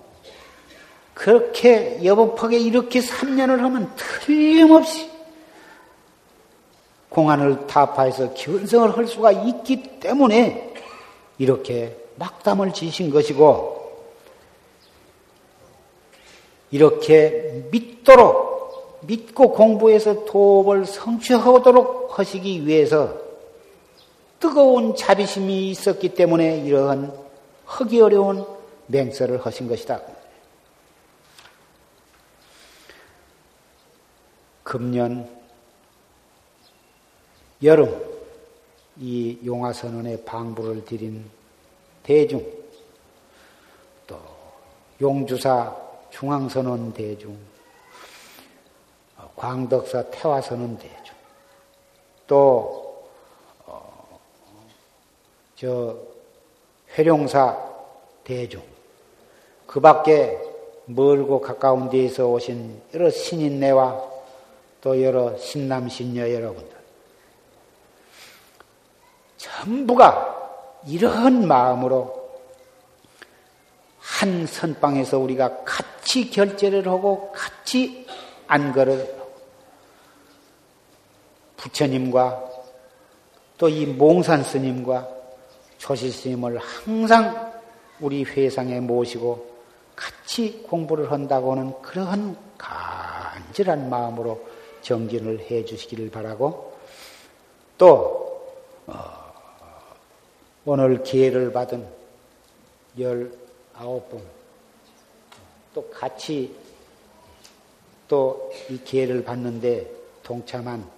그렇게 1.14 2.04
여법하게 2.04 2.60
이렇게 2.60 3.00
3년을 3.00 3.60
하면 3.60 3.92
틀림없이 3.96 5.12
공안을 7.10 7.68
타파해서 7.68 8.34
견성을 8.34 8.98
할 8.98 9.08
수가 9.08 9.32
있기 9.32 10.00
때문에 10.00 10.74
이렇게 11.38 11.96
막담을 12.18 12.74
지신 12.74 13.12
것이고 13.12 13.83
이렇게 16.74 17.68
믿도록 17.70 19.02
믿고 19.06 19.52
공부해서 19.52 20.26
도업을 20.26 20.88
성취하도록 20.88 22.18
하시기 22.18 22.66
위해서 22.66 23.16
뜨거운 24.40 24.96
자비심이 24.96 25.70
있었기 25.70 26.16
때문에 26.16 26.66
이러한 26.66 27.16
하기 27.66 28.02
어려운 28.02 28.44
맹세를 28.88 29.46
하신 29.46 29.68
것이다. 29.68 30.02
금년 34.64 35.30
여름 37.62 38.04
이 39.00 39.38
용화선언에 39.46 40.24
방부를 40.24 40.86
드린 40.86 41.30
대중 42.02 42.44
또 44.08 44.18
용주사 45.00 45.83
중앙선언 46.14 46.94
대중, 46.94 47.36
광덕사 49.36 50.12
태화선언 50.12 50.78
대중, 50.78 51.16
또, 52.28 53.04
어, 53.66 54.20
저, 55.56 55.98
회룡사 56.96 57.58
대중, 58.24 58.62
그 59.66 59.80
밖에 59.80 60.40
멀고 60.86 61.42
가까운 61.42 61.90
데에서 61.90 62.28
오신 62.28 62.80
여러 62.94 63.10
신인네와 63.10 64.00
또 64.82 65.02
여러 65.02 65.36
신남, 65.38 65.90
신녀 65.90 66.32
여러분들, 66.32 66.78
전부가 69.38 70.62
이러한 70.86 71.48
마음으로 71.48 72.22
한 73.98 74.46
선방에서 74.46 75.18
우리가 75.18 75.64
같이 75.64 75.93
결제를 76.30 76.88
하고 76.88 77.32
같이 77.32 78.06
안거를 78.48 79.00
하고 79.20 79.34
부처님과 81.58 82.54
또 83.58 83.70
이 83.70 83.86
몽산 83.86 84.44
스님과 84.44 85.08
조실 85.78 86.12
스님을 86.12 86.58
항상 86.58 87.54
우리 88.02 88.24
회상에 88.24 88.82
모시고 88.82 89.54
같이 89.96 90.64
공부를 90.64 91.12
한다고는 91.12 91.82
그러한 91.82 92.36
간절한 92.58 93.90
마음으로 93.90 94.42
정진을 94.82 95.50
해 95.50 95.64
주시기를 95.64 96.10
바라고 96.12 96.74
또 97.78 98.54
어, 98.88 99.34
오늘 100.66 101.04
기회를 101.04 101.54
받은 101.54 101.88
열 103.00 103.32
아홉 103.74 104.10
분 104.10 104.22
또 105.74 105.90
같이 105.90 106.56
또 108.08 108.54
이 108.70 108.78
기회를 108.84 109.24
받는데 109.24 109.92
동참한 110.24 110.90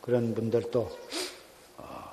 그런 0.00 0.34
분들도 0.34 0.98
어, 1.76 2.12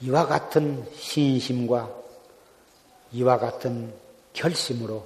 이와 0.00 0.26
같은 0.26 0.88
신심과 0.94 1.90
이와 3.12 3.38
같은 3.38 3.92
결심으로 4.34 5.04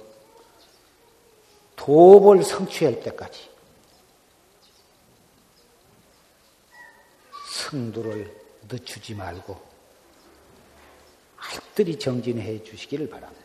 도업을 1.75 2.43
성취할 2.43 2.99
때까지 3.01 3.49
승두를 7.51 8.35
늦추지 8.69 9.15
말고 9.15 9.64
알뜰히 11.55 11.97
정진해 11.99 12.63
주시기를 12.63 13.09
바랍니다. 13.09 13.44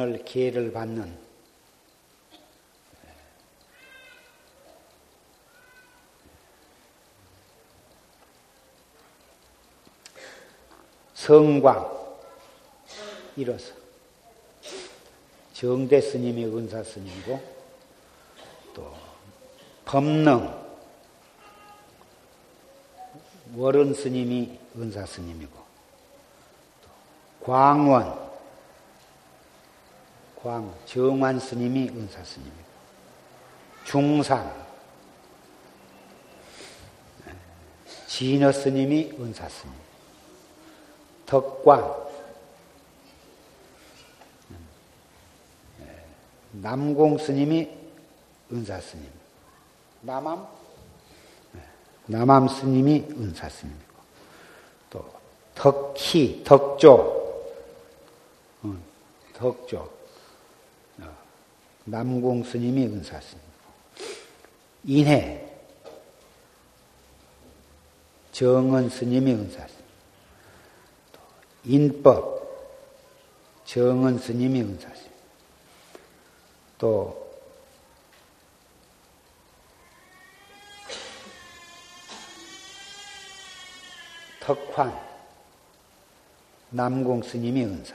오늘 0.00 0.24
기회를 0.24 0.72
받는 0.72 1.12
성광 11.14 11.98
이로서. 13.34 13.74
정대 15.52 16.00
스님이 16.00 16.44
은사 16.44 16.84
스님이고 16.84 17.42
또 18.74 18.94
법능 19.84 20.48
월은 23.56 23.94
스님이 23.94 24.60
은사 24.76 25.04
스님이고 25.04 25.58
광원 27.42 28.27
광 30.42 30.72
정환 30.86 31.40
스님이 31.40 31.88
은사 31.88 32.22
스님이고 32.22 32.68
중산 33.84 34.68
진어 38.08 38.50
스님이 38.50 39.12
은사 39.20 39.48
스님. 39.48 39.74
덕광. 41.26 42.08
남공 46.52 47.18
스님이 47.18 47.70
은사 48.50 48.80
스님. 48.80 49.08
남암? 50.00 50.48
남암 52.06 52.48
스님이 52.48 53.04
은사 53.10 53.48
스님이고. 53.48 53.92
또 54.90 55.04
덕희 55.54 56.42
덕조. 56.44 57.18
덕조 59.34 59.97
남공 61.90 62.44
스님이 62.44 62.84
은사 62.84 63.18
스님이고 63.20 63.48
인해 64.84 65.44
정은 68.32 68.90
스님이 68.90 69.32
은사 69.32 69.66
스님 69.66 69.88
인법 71.64 72.38
정은 73.64 74.18
스님이 74.18 74.60
은사 74.60 74.88
스님 74.94 75.10
또 76.76 77.26
덕환 84.40 84.94
남공 86.70 87.22
스님이 87.22 87.64
은사 87.64 87.94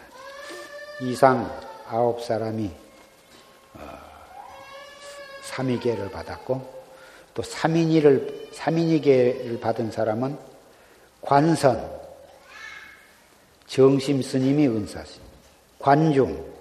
이상 1.02 1.46
아홉 1.88 2.22
사람이 2.24 2.83
삼위계를 5.54 6.10
받았고 6.10 6.84
또 7.34 7.42
삼인이를 7.42 8.50
삼인이계를 8.54 9.60
받은 9.60 9.92
사람은 9.92 10.38
관선 11.22 12.02
정심 13.68 14.22
스님이 14.22 14.68
은사시, 14.68 15.20
관중 15.80 16.54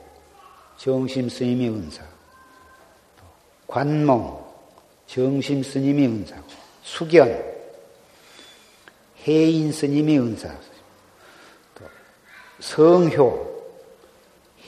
정심 0.77 1.29
스님이 1.29 1.69
은사, 1.69 2.03
관몽 3.67 4.43
정심 5.07 5.63
스님이 5.63 6.07
은사고 6.07 6.47
수견 6.83 7.53
해인 9.27 9.73
스님이 9.73 10.19
은사, 10.19 10.49
또 11.75 11.85
성효 12.61 13.53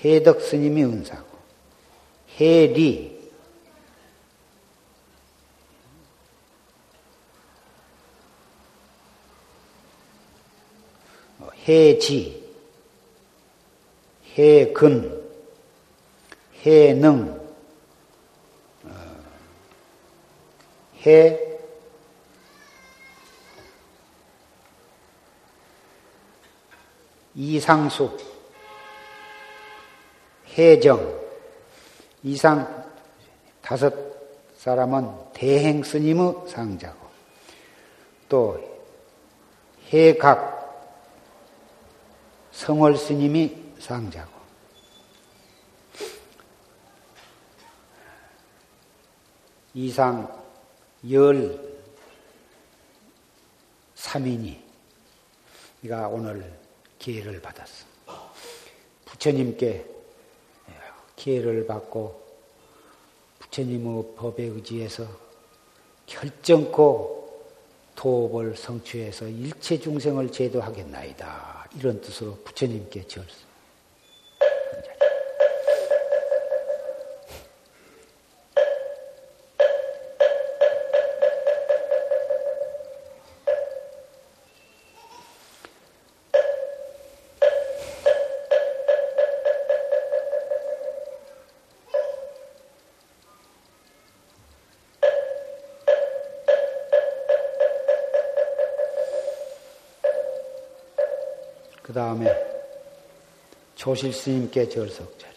해덕 0.04 0.40
스님이 0.42 0.84
은사고 0.84 1.38
해리 2.38 3.13
해지, 11.66 12.44
해근, 14.36 15.22
해능, 16.62 17.40
어, 18.84 18.90
해, 21.06 21.40
이상수, 27.34 28.16
해정, 30.56 31.20
이상 32.22 32.84
다섯 33.60 33.92
사람은 34.56 35.10
대행 35.34 35.82
스님의 35.82 36.48
상자고, 36.48 37.06
또 38.28 38.58
해각, 39.92 40.63
성월 42.54 42.96
스님이 42.96 43.52
상자고 43.80 44.32
이상 49.74 50.42
열 51.10 51.60
3인이 53.96 54.56
네가 55.80 56.06
오늘 56.08 56.56
기회를 57.00 57.42
받았어. 57.42 57.86
부처님께 59.04 59.84
기회를 61.16 61.66
받고 61.66 62.22
부처님의 63.40 64.14
법에 64.16 64.44
의지해서 64.44 65.04
결정코 66.06 67.44
도업을 67.96 68.56
성취해서 68.56 69.26
일체 69.26 69.78
중생을 69.78 70.30
제도하겠나이다. 70.30 71.63
이런 71.76 72.00
뜻으로 72.00 72.38
부처님께 72.44 73.06
지었습니다. 73.06 73.53
조실 103.84 104.14
스님께 104.14 104.66
절석 104.70 105.18
자리. 105.18 105.33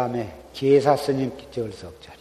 다음에 0.00 0.34
계사 0.54 0.96
스님 0.96 1.30
절석 1.50 2.00
자리. 2.00 2.20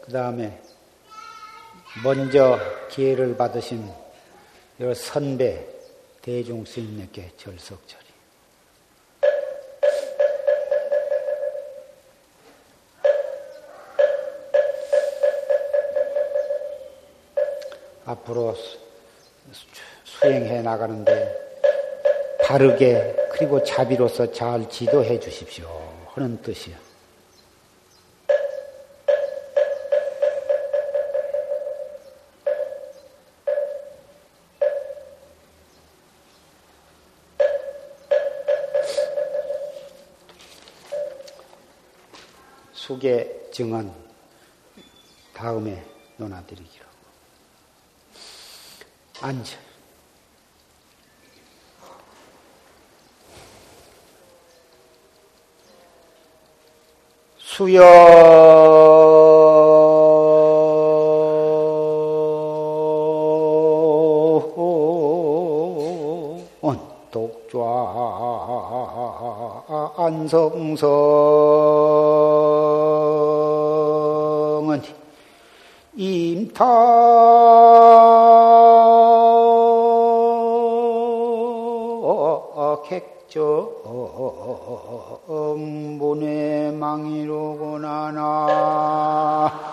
그 0.00 0.12
다음에 0.12 0.67
먼저 2.02 2.58
기회를 2.90 3.36
받으신 3.36 3.90
선배 4.94 5.66
대중 6.22 6.64
스님께 6.64 7.32
절석처리. 7.36 8.06
앞으로 18.04 18.54
수행해 20.04 20.62
나가는데 20.62 21.48
바르게 22.42 23.28
그리고 23.32 23.62
자비로서 23.62 24.32
잘 24.32 24.68
지도해 24.68 25.20
주십시오 25.20 25.68
하는 26.14 26.40
뜻이요. 26.42 26.87
수계 42.88 43.50
증언 43.52 43.92
다음에 45.34 45.84
논하드리기로. 46.16 46.86
앉아. 49.20 49.58
수여 57.36 57.82
독좌 67.10 67.58
안성성 69.98 71.37
문의 85.98 86.72
망이로구나 86.72 88.12
나. 88.12 89.68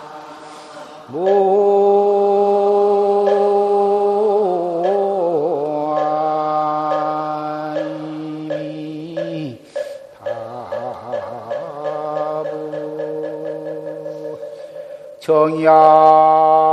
정야 15.26 16.65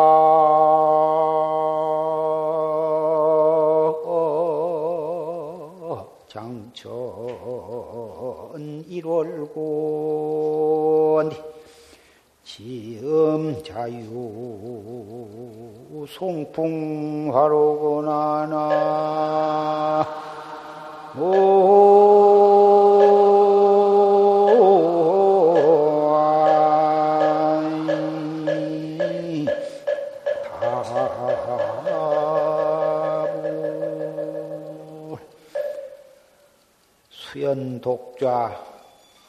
일월곤 8.87 9.53
지음 12.43 13.63
자유 13.63 14.03
송풍화로구나 16.07 18.47
나 18.49 20.07
독좌 38.23 38.57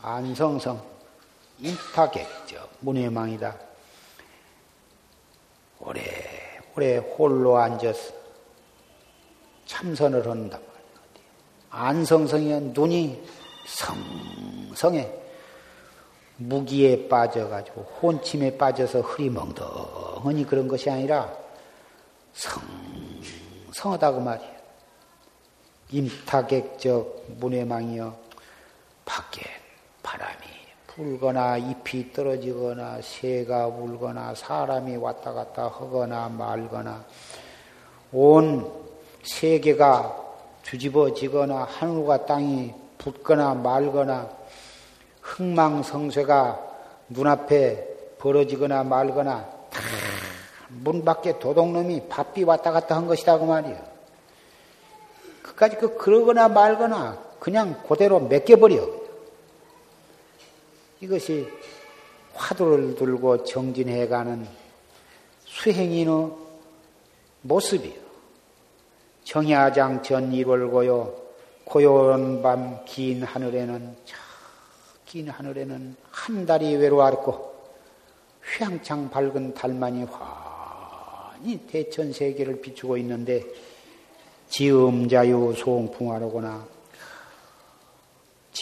안성성 0.03 0.81
인타객적 1.59 2.77
문해망이다. 2.79 3.57
오래 5.81 6.01
오래 6.77 6.97
홀로 6.99 7.59
앉아서 7.59 8.13
참선을 9.67 10.31
한다. 10.31 10.61
안성성이 11.71 12.53
눈이 12.73 13.21
성성해 13.67 15.13
무기에 16.37 17.09
빠져가지고 17.09 17.83
혼침에 18.01 18.57
빠져서 18.57 19.01
흐리멍덩하니 19.01 20.47
그런 20.47 20.69
것이 20.69 20.89
아니라 20.89 21.33
성성하다고 23.73 24.21
말이야. 24.21 24.55
임타객적 25.91 27.25
문해망이여 27.39 28.24
밖에 29.05 29.43
바람이 30.03 30.37
불거나 30.87 31.57
잎이 31.57 32.13
떨어지거나 32.13 33.01
새가 33.03 33.67
울거나 33.67 34.35
사람이 34.35 34.97
왔다 34.97 35.33
갔다 35.33 35.65
하거나 35.65 36.29
말거나 36.29 37.05
온 38.13 38.71
세계가 39.23 40.23
뒤집어지거나 40.63 41.65
하늘과 41.65 42.27
땅이 42.27 42.73
붙거나 42.99 43.55
말거나 43.55 44.31
흥망성쇠가 45.21 46.61
눈앞에 47.09 48.17
벌어지거나 48.19 48.85
말거나 48.85 49.49
문 50.69 51.05
밖에 51.05 51.39
도둑놈이 51.39 52.09
바삐 52.09 52.45
왔다 52.45 52.73
갔다 52.73 52.97
한 52.97 53.07
것이다 53.07 53.39
그 53.39 53.45
말이야. 53.45 53.83
그까지 55.43 55.77
그 55.77 55.97
그러거나 55.97 56.49
말거나 56.49 57.19
그냥 57.45 57.83
그대로 57.87 58.21
맡겨버려. 58.21 58.89
이것이 61.03 61.47
화두를 62.33 62.95
들고 62.95 63.45
정진해가는 63.45 64.49
수행인의 65.45 66.33
모습이요. 67.43 68.01
정야장 69.25 70.03
전 70.03 70.31
1월 70.33 70.71
고요, 70.71 71.15
고요한 71.67 72.41
밤 72.41 72.83
긴 72.87 73.23
하늘에는, 73.23 73.95
긴 75.05 75.29
하늘에는 75.29 75.97
한 76.11 76.47
달이 76.47 76.77
외로웠고, 76.77 77.55
휘황창 78.57 79.11
밝은 79.11 79.53
달만이 79.53 80.05
환히 80.05 81.59
대천 81.67 82.11
세계를 82.11 82.63
비추고 82.63 82.97
있는데, 82.97 83.45
지음자유 84.49 85.53
소홍풍화로구나 85.59 86.73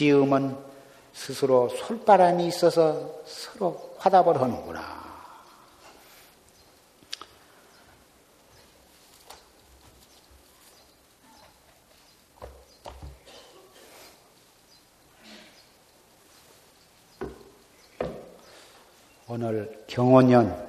지음은 0.03 0.59
스스로 1.13 1.69
솔바람이 1.69 2.49
있어서 2.49 3.23
서로 3.25 3.95
화답을 3.99 4.41
하는구나. 4.41 5.01
오늘 19.29 19.85
경호년 19.87 20.69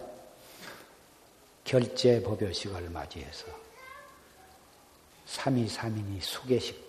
결제 1.63 2.21
법요식을 2.21 2.88
맞이해서 2.91 3.47
3위3인이 5.25 6.21
수계식 6.21 6.79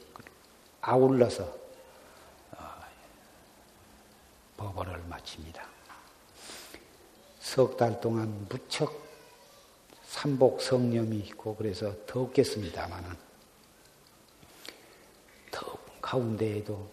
아울러서 0.83 1.64
법원을 4.57 4.99
마칩니다. 5.09 5.67
석 7.41 7.77
달 7.77 8.01
동안 8.01 8.47
무척 8.49 9.05
삼복 10.05 10.63
성념이 10.63 11.19
있고 11.19 11.55
그래서 11.57 11.95
더웠겠습니다만은 12.07 13.17
더운 15.51 15.77
가운데에도 16.01 16.91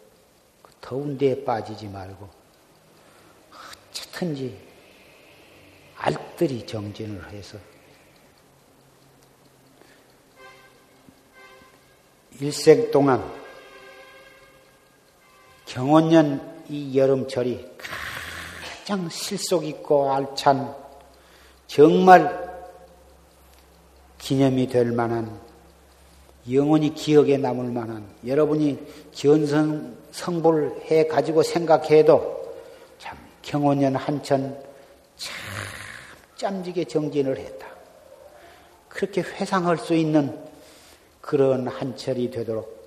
그 0.61 0.71
더운 0.81 1.17
데에 1.17 1.43
빠지지 1.43 1.87
말고 1.87 2.29
어쨌든지 3.89 4.59
알뜰히 5.95 6.65
정진을 6.65 7.29
해서 7.31 7.57
일생 12.39 12.89
동안 12.91 13.23
경원년 15.65 16.50
이 16.71 16.97
여름철이 16.97 17.67
가장 17.77 19.09
실속 19.09 19.65
있고 19.65 20.09
알찬 20.13 20.73
정말 21.67 22.49
기념이 24.17 24.67
될 24.67 24.93
만한 24.93 25.37
영원히 26.49 26.93
기억에 26.93 27.35
남을 27.35 27.71
만한 27.71 28.07
여러분이 28.25 28.79
견성 29.13 29.97
성불 30.11 30.83
해 30.89 31.07
가지고 31.07 31.43
생각해도 31.43 32.55
참 32.99 33.17
경원년 33.41 33.97
한천 33.97 34.57
참 35.17 35.35
짬지게 36.37 36.85
정진을 36.85 37.37
했다. 37.37 37.67
그렇게 38.87 39.21
회상할 39.21 39.77
수 39.77 39.93
있는 39.93 40.41
그런 41.19 41.67
한철이 41.67 42.31
되도록 42.31 42.79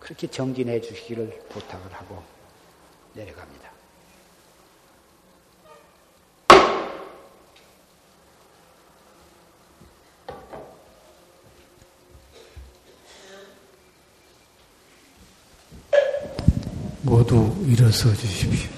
그렇게 0.00 0.26
정진해 0.26 0.82
주시기를 0.82 1.44
부탁을 1.48 1.92
하고 1.94 2.37
내려갑니다. 3.18 3.68
모두 17.02 17.56
일어서 17.66 18.14
주십시오. 18.14 18.77